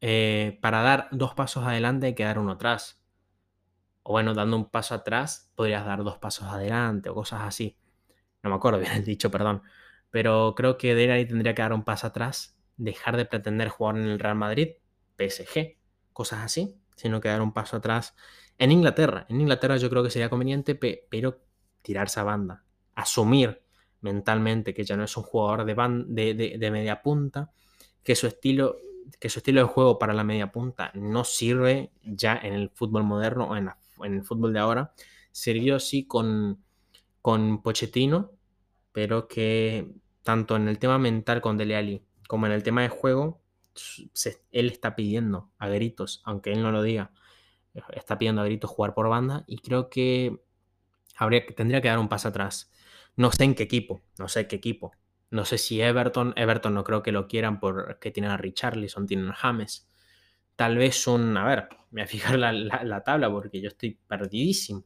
eh, 0.00 0.58
para 0.62 0.82
dar 0.82 1.08
dos 1.12 1.34
pasos 1.34 1.64
adelante 1.64 2.06
hay 2.06 2.14
que 2.14 2.24
dar 2.24 2.38
uno 2.38 2.52
atrás. 2.52 3.02
O 4.02 4.12
bueno, 4.12 4.34
dando 4.34 4.56
un 4.56 4.70
paso 4.70 4.94
atrás, 4.94 5.52
podrías 5.54 5.84
dar 5.84 6.02
dos 6.04 6.18
pasos 6.18 6.44
adelante 6.48 7.10
o 7.10 7.14
cosas 7.14 7.42
así. 7.42 7.76
No 8.42 8.50
me 8.50 8.56
acuerdo 8.56 8.78
bien 8.80 8.92
el 8.92 9.04
dicho, 9.04 9.30
perdón 9.30 9.62
pero 10.16 10.54
creo 10.56 10.78
que 10.78 10.94
Dele 10.94 11.26
tendría 11.26 11.54
que 11.54 11.60
dar 11.60 11.74
un 11.74 11.84
paso 11.84 12.06
atrás, 12.06 12.55
dejar 12.76 13.16
de 13.16 13.24
pretender 13.24 13.68
jugar 13.68 13.96
en 13.96 14.04
el 14.04 14.18
Real 14.18 14.36
Madrid, 14.36 14.74
PSG, 15.16 15.76
cosas 16.12 16.40
así, 16.44 16.78
sino 16.96 17.20
que 17.20 17.28
dar 17.28 17.42
un 17.42 17.52
paso 17.52 17.76
atrás 17.76 18.14
en 18.58 18.72
Inglaterra. 18.72 19.26
En 19.28 19.40
Inglaterra 19.40 19.76
yo 19.76 19.90
creo 19.90 20.02
que 20.02 20.10
sería 20.10 20.30
conveniente, 20.30 20.74
pero 20.74 21.40
tirarse 21.82 22.20
a 22.20 22.24
banda, 22.24 22.64
asumir 22.94 23.62
mentalmente 24.00 24.74
que 24.74 24.84
ya 24.84 24.96
no 24.96 25.04
es 25.04 25.16
un 25.16 25.22
jugador 25.22 25.64
de, 25.64 26.34
de, 26.34 26.70
media 26.70 27.02
punta, 27.02 27.50
que 28.02 28.14
su 28.14 28.26
estilo 28.26 28.76
que 29.20 29.28
su 29.28 29.38
estilo 29.38 29.60
de 29.60 29.68
juego 29.68 30.00
para 30.00 30.12
la 30.12 30.24
media 30.24 30.50
punta 30.50 30.90
no 30.94 31.22
sirve 31.22 31.92
ya 32.02 32.36
en 32.36 32.54
el 32.54 32.70
fútbol 32.70 33.04
moderno 33.04 33.50
o 33.50 33.56
en, 33.56 33.70
en 34.02 34.14
el 34.14 34.24
fútbol 34.24 34.52
de 34.52 34.58
ahora. 34.58 34.92
Sirvió 35.30 35.78
sí 35.78 36.06
con, 36.06 36.60
con 37.22 37.62
Pochettino, 37.62 38.32
pero 38.90 39.28
que 39.28 39.92
tanto 40.24 40.56
en 40.56 40.66
el 40.66 40.80
tema 40.80 40.98
mental 40.98 41.40
con 41.40 41.56
Dele 41.56 41.76
Alli 41.76 42.02
como 42.28 42.46
en 42.46 42.52
el 42.52 42.62
tema 42.62 42.82
de 42.82 42.88
juego, 42.88 43.42
él 44.52 44.70
está 44.70 44.96
pidiendo 44.96 45.52
a 45.58 45.68
gritos, 45.68 46.22
aunque 46.24 46.52
él 46.52 46.62
no 46.62 46.72
lo 46.72 46.82
diga, 46.82 47.12
está 47.90 48.18
pidiendo 48.18 48.42
a 48.42 48.44
gritos 48.44 48.70
jugar 48.70 48.94
por 48.94 49.08
banda 49.08 49.44
y 49.46 49.58
creo 49.58 49.90
que 49.90 50.40
habría, 51.16 51.46
tendría 51.46 51.80
que 51.80 51.88
dar 51.88 51.98
un 51.98 52.08
paso 52.08 52.28
atrás. 52.28 52.72
No 53.16 53.32
sé 53.32 53.44
en 53.44 53.54
qué 53.54 53.64
equipo, 53.64 54.02
no 54.18 54.28
sé 54.28 54.46
qué 54.48 54.56
equipo. 54.56 54.92
No 55.30 55.44
sé 55.44 55.58
si 55.58 55.80
Everton, 55.80 56.34
Everton 56.36 56.74
no 56.74 56.84
creo 56.84 57.02
que 57.02 57.12
lo 57.12 57.26
quieran 57.28 57.60
porque 57.60 58.10
tienen 58.10 58.30
a 58.30 58.36
Richarlison, 58.36 59.06
tienen 59.06 59.30
a 59.30 59.34
James. 59.34 59.88
Tal 60.56 60.76
vez 60.76 61.06
un, 61.06 61.36
a 61.36 61.44
ver, 61.44 61.68
me 61.90 62.02
voy 62.02 62.02
a 62.02 62.06
fijar 62.06 62.38
la, 62.38 62.52
la 62.52 63.04
tabla 63.04 63.30
porque 63.30 63.60
yo 63.60 63.68
estoy 63.68 63.98
perdidísimo. 64.06 64.84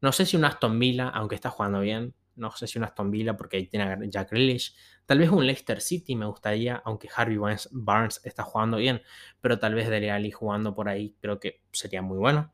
No 0.00 0.12
sé 0.12 0.26
si 0.26 0.36
un 0.36 0.44
Aston 0.44 0.78
Villa, 0.78 1.08
aunque 1.08 1.34
está 1.34 1.50
jugando 1.50 1.80
bien, 1.80 2.14
no 2.36 2.50
sé 2.52 2.66
si 2.66 2.78
un 2.78 2.84
Aston 2.84 3.10
Villa 3.10 3.36
porque 3.36 3.56
ahí 3.56 3.66
tiene 3.66 4.08
Jack 4.08 4.30
Grealish. 4.30 4.74
Tal 5.06 5.18
vez 5.18 5.30
un 5.30 5.46
Leicester 5.46 5.80
City 5.80 6.16
me 6.16 6.26
gustaría, 6.26 6.80
aunque 6.84 7.08
Harvey 7.14 7.38
Barnes 7.70 8.20
está 8.24 8.42
jugando 8.42 8.76
bien, 8.76 9.02
pero 9.40 9.58
tal 9.58 9.74
vez 9.74 9.88
Dele 9.88 10.10
Alli 10.10 10.30
jugando 10.30 10.74
por 10.74 10.88
ahí 10.88 11.16
creo 11.20 11.40
que 11.40 11.62
sería 11.72 12.02
muy 12.02 12.18
bueno. 12.18 12.52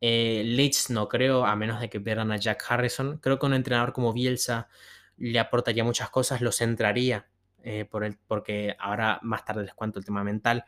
Eh, 0.00 0.42
Leeds 0.44 0.90
no 0.90 1.08
creo, 1.08 1.46
a 1.46 1.56
menos 1.56 1.80
de 1.80 1.88
que 1.88 2.00
pierdan 2.00 2.32
a 2.32 2.36
Jack 2.36 2.64
Harrison. 2.68 3.18
Creo 3.18 3.38
que 3.38 3.46
un 3.46 3.54
entrenador 3.54 3.92
como 3.92 4.12
Bielsa 4.12 4.68
le 5.16 5.38
aportaría 5.38 5.84
muchas 5.84 6.10
cosas, 6.10 6.40
lo 6.42 6.52
centraría, 6.52 7.28
eh, 7.62 7.84
por 7.84 8.04
el, 8.04 8.18
porque 8.26 8.76
ahora 8.78 9.18
más 9.22 9.44
tarde 9.44 9.64
les 9.64 9.74
cuento 9.74 9.98
el 9.98 10.04
tema 10.04 10.22
mental, 10.22 10.64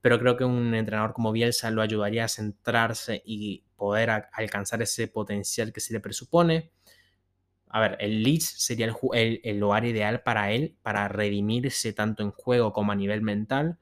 pero 0.00 0.18
creo 0.18 0.36
que 0.36 0.44
un 0.44 0.74
entrenador 0.74 1.12
como 1.12 1.32
Bielsa 1.32 1.70
lo 1.70 1.82
ayudaría 1.82 2.24
a 2.24 2.28
centrarse 2.28 3.22
y 3.24 3.64
poder 3.76 4.10
alcanzar 4.32 4.80
ese 4.82 5.08
potencial 5.08 5.72
que 5.72 5.80
se 5.80 5.92
le 5.92 6.00
presupone 6.00 6.72
a 7.70 7.80
ver, 7.80 7.96
el 8.00 8.22
Leeds 8.22 8.44
sería 8.44 8.94
el, 9.12 9.58
lugar 9.58 9.84
ideal 9.84 10.22
para 10.22 10.52
él, 10.52 10.76
para 10.82 11.08
redimirse 11.08 11.92
tanto 11.92 12.22
en 12.22 12.30
juego 12.30 12.72
como 12.72 12.92
a 12.92 12.94
nivel 12.94 13.22
mental. 13.22 13.78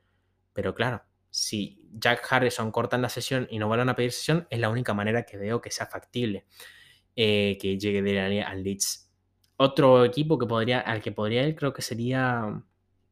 Pero 0.53 0.75
claro, 0.75 1.03
si 1.31 1.81
Jack 1.92 2.27
Harrison 2.31 2.70
corta 2.72 2.99
la 2.99 3.09
sesión 3.09 3.46
y 3.51 3.59
no 3.59 3.68
vuelvan 3.68 3.88
a 3.88 3.96
pedir 3.96 4.12
sesión, 4.12 4.46
es 4.51 4.59
la 4.59 4.70
única 4.70 4.94
manera 4.94 5.25
que 5.25 5.37
veo 5.37 5.61
que 5.61 5.70
sea 5.70 5.87
factible 5.87 6.46
eh, 7.14 7.59
que 7.61 7.79
llegue 7.79 8.03
de 8.03 8.42
al 8.42 8.62
Leeds. 8.62 9.11
Otro 9.57 10.05
equipo 10.05 10.38
que 10.38 10.46
podría, 10.46 10.81
al 10.81 11.01
que 11.01 11.12
podría 11.12 11.46
ir, 11.46 11.55
creo 11.55 11.72
que 11.72 11.83
sería. 11.83 12.62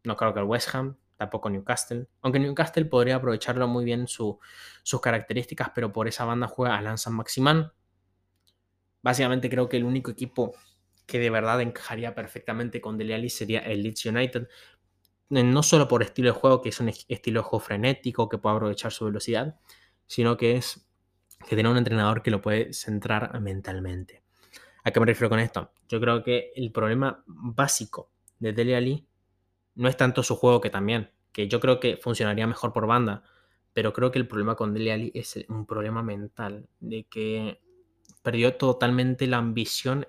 No 0.05 0.17
creo 0.17 0.35
que 0.35 0.41
el 0.41 0.47
West 0.47 0.75
Ham, 0.75 0.99
tampoco 1.17 1.49
Newcastle. 1.49 2.07
Aunque 2.21 2.39
Newcastle 2.39 2.85
podría 2.87 3.17
aprovecharlo 3.17 3.67
muy 3.69 3.85
bien 3.85 4.07
sus 4.07 4.37
características, 5.01 5.71
pero 5.75 5.93
por 5.93 6.09
esa 6.09 6.25
banda 6.25 6.47
juega 6.47 6.77
Alan 6.77 6.99
San 6.99 7.15
Maximán 7.15 7.73
Básicamente 9.05 9.51
creo 9.51 9.69
que 9.69 9.77
el 9.77 9.85
único 9.85 10.11
equipo 10.11 10.55
que 11.05 11.19
de 11.19 11.29
verdad 11.29 11.61
encajaría 11.61 12.15
perfectamente 12.15 12.81
con 12.81 12.97
Dele 12.97 13.15
Alli 13.15 13.29
sería 13.29 13.61
el 13.61 13.83
Leeds 13.83 14.07
United. 14.07 14.49
Eh, 15.29 15.43
no 15.43 15.63
solo 15.63 15.87
por 15.87 16.03
estilo 16.03 16.33
de 16.33 16.39
juego, 16.39 16.63
que 16.63 16.71
es 16.71 16.81
un 16.81 16.89
estilo 16.89 17.41
de 17.41 17.45
juego 17.45 17.63
frenético, 17.63 18.31
que 18.31 18.39
puede 18.39 18.57
aprovechar 18.57 18.93
su 18.93 19.05
velocidad, 19.05 19.61
sino 20.07 20.39
que 20.39 20.57
es 20.57 20.89
que 21.47 21.55
tiene 21.55 21.69
un 21.69 21.77
entrenador 21.77 22.23
que 22.23 22.31
lo 22.31 22.41
puede 22.41 22.73
centrar 22.73 23.39
mentalmente. 23.43 24.23
¿A 24.85 24.91
qué 24.91 25.01
me 25.01 25.07
refiero 25.07 25.29
con 25.29 25.39
esto? 25.39 25.71
Yo 25.87 26.01
creo 26.01 26.23
que 26.23 26.53
el 26.57 26.73
problema 26.73 27.23
básico 27.27 28.11
de 28.39 28.55
Dele 28.55 28.75
Alli 28.75 29.07
no 29.75 29.87
es 29.87 29.99
tanto 29.99 30.23
su 30.23 30.35
juego 30.35 30.63
que 30.63 30.71
también, 30.71 31.11
que 31.31 31.47
yo 31.47 31.61
creo 31.61 31.79
que 31.79 31.99
funcionaría 31.99 32.47
mejor 32.47 32.73
por 32.73 32.87
banda, 32.87 33.23
pero 33.75 33.93
creo 33.93 34.11
que 34.11 34.19
el 34.19 34.27
problema 34.27 34.57
con 34.57 34.73
Dele 34.73 34.93
Alli 34.95 35.13
es 35.15 35.45
un 35.51 35.67
problema 35.67 36.03
mental, 36.03 36.71
de 36.81 37.05
que 37.05 37.61
perdió 38.25 38.55
totalmente 38.55 39.27
la 39.27 39.37
ambición, 39.37 40.09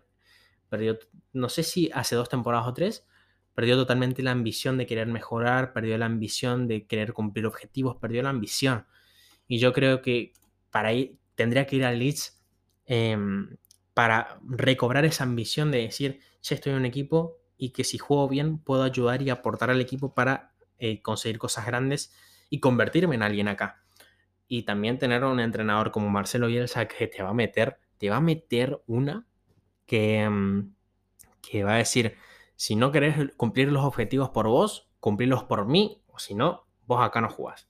perdió, 0.70 0.98
no 1.34 1.50
sé 1.50 1.64
si 1.64 1.92
hace 1.94 2.16
dos 2.16 2.30
temporadas 2.30 2.66
o 2.66 2.74
tres, 2.74 3.06
perdió 3.54 3.76
totalmente 3.76 4.24
la 4.24 4.32
ambición 4.32 4.78
de 4.78 4.88
querer 4.88 5.08
mejorar, 5.08 5.74
perdió 5.74 5.98
la 5.98 6.06
ambición 6.06 6.66
de 6.70 6.88
querer 6.88 7.12
cumplir 7.12 7.46
objetivos, 7.46 7.98
perdió 7.98 8.24
la 8.24 8.30
ambición. 8.30 8.88
Y 9.50 9.60
yo 9.60 9.74
creo 9.74 10.02
que 10.02 10.32
para 10.72 10.94
ir, 10.94 11.18
tendría 11.36 11.68
que 11.68 11.76
ir 11.76 11.84
al 11.84 12.00
Leeds 12.00 12.42
em, 12.86 13.58
para 13.94 14.40
recobrar 14.48 15.04
esa 15.04 15.26
ambición 15.26 15.70
de 15.70 15.80
decir, 15.80 16.22
ya 16.42 16.56
estoy 16.56 16.72
en 16.72 16.80
un 16.80 16.86
equipo 16.86 17.38
y 17.58 17.72
que 17.72 17.84
si 17.84 17.98
juego 17.98 18.30
bien 18.30 18.60
puedo 18.60 18.84
ayudar 18.84 19.22
y 19.24 19.30
aportar 19.30 19.72
al 19.72 19.82
equipo 19.82 20.14
para 20.14 20.54
eh, 20.80 21.02
conseguir 21.02 21.38
cosas 21.38 21.66
grandes 21.66 22.14
y 22.50 22.62
convertirme 22.62 23.16
en 23.16 23.24
alguien 23.24 23.50
acá. 23.50 23.84
Y 24.48 24.64
también 24.64 25.00
tener 25.00 25.26
un 25.26 25.42
entrenador 25.42 25.92
como 25.92 26.10
Marcelo 26.10 26.48
Bielsa 26.48 26.88
que 26.88 27.08
te 27.08 27.22
va 27.22 27.32
a 27.32 27.34
meter 27.34 27.80
te 27.98 28.10
va 28.10 28.18
a 28.18 28.22
meter 28.22 28.82
una 28.88 29.28
que, 29.86 30.28
mm, 30.30 30.74
que 31.42 31.64
va 31.64 31.76
a 31.76 31.78
decir, 31.78 32.16
si 32.56 32.76
no 32.76 32.92
querés 32.92 33.32
cumplir 33.38 33.72
los 33.72 33.84
objetivos 33.84 34.30
por 34.30 34.48
vos, 34.48 34.90
cumplirlos 35.00 35.44
por 35.44 35.66
mí, 35.66 36.02
o 36.08 36.20
si 36.20 36.36
no, 36.36 36.68
vos 36.88 37.04
acá 37.04 37.22
no 37.22 37.30
jugás. 37.30 37.70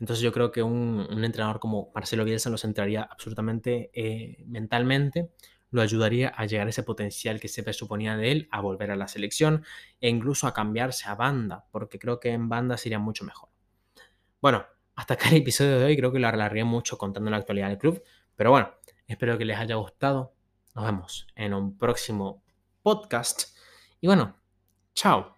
Entonces 0.00 0.22
yo 0.22 0.32
creo 0.32 0.52
que 0.52 0.62
un, 0.62 1.06
entrenador 1.24 1.58
como 1.60 1.90
Marcelo 1.94 2.24
Bielsa 2.24 2.50
lo 2.50 2.58
centraría 2.58 3.02
absolutamente 3.02 3.90
eh, 3.94 4.44
mentalmente, 4.46 5.30
lo 5.70 5.82
ayudaría 5.82 6.28
a 6.28 6.46
llegar 6.46 6.66
a 6.66 6.70
ese 6.70 6.82
potencial 6.82 7.40
que 7.40 7.48
se 7.48 7.62
presuponía 7.62 8.16
de 8.16 8.32
él, 8.32 8.48
a 8.50 8.60
volver 8.60 8.90
a 8.90 8.96
la 8.96 9.08
selección 9.08 9.64
e 10.00 10.08
incluso 10.08 10.46
a 10.46 10.54
cambiarse 10.54 11.08
a 11.08 11.14
banda, 11.14 11.66
porque 11.72 11.98
creo 11.98 12.20
que 12.20 12.30
en 12.30 12.48
banda 12.48 12.76
sería 12.76 12.98
mucho 12.98 13.24
mejor. 13.24 13.50
Bueno, 14.40 14.64
hasta 14.94 15.14
acá 15.14 15.28
el 15.30 15.38
episodio 15.38 15.78
de 15.78 15.84
hoy, 15.84 15.96
creo 15.96 16.12
que 16.12 16.20
lo 16.20 16.28
alargué 16.28 16.64
mucho 16.64 16.96
contando 16.96 17.30
la 17.30 17.38
actualidad 17.38 17.68
del 17.68 17.78
club, 17.78 18.02
pero 18.36 18.50
bueno, 18.50 18.70
Espero 19.08 19.38
que 19.38 19.46
les 19.46 19.58
haya 19.58 19.76
gustado. 19.76 20.34
Nos 20.74 20.84
vemos 20.84 21.26
en 21.34 21.54
un 21.54 21.76
próximo 21.76 22.42
podcast. 22.82 23.56
Y 24.00 24.06
bueno, 24.06 24.36
chao. 24.94 25.37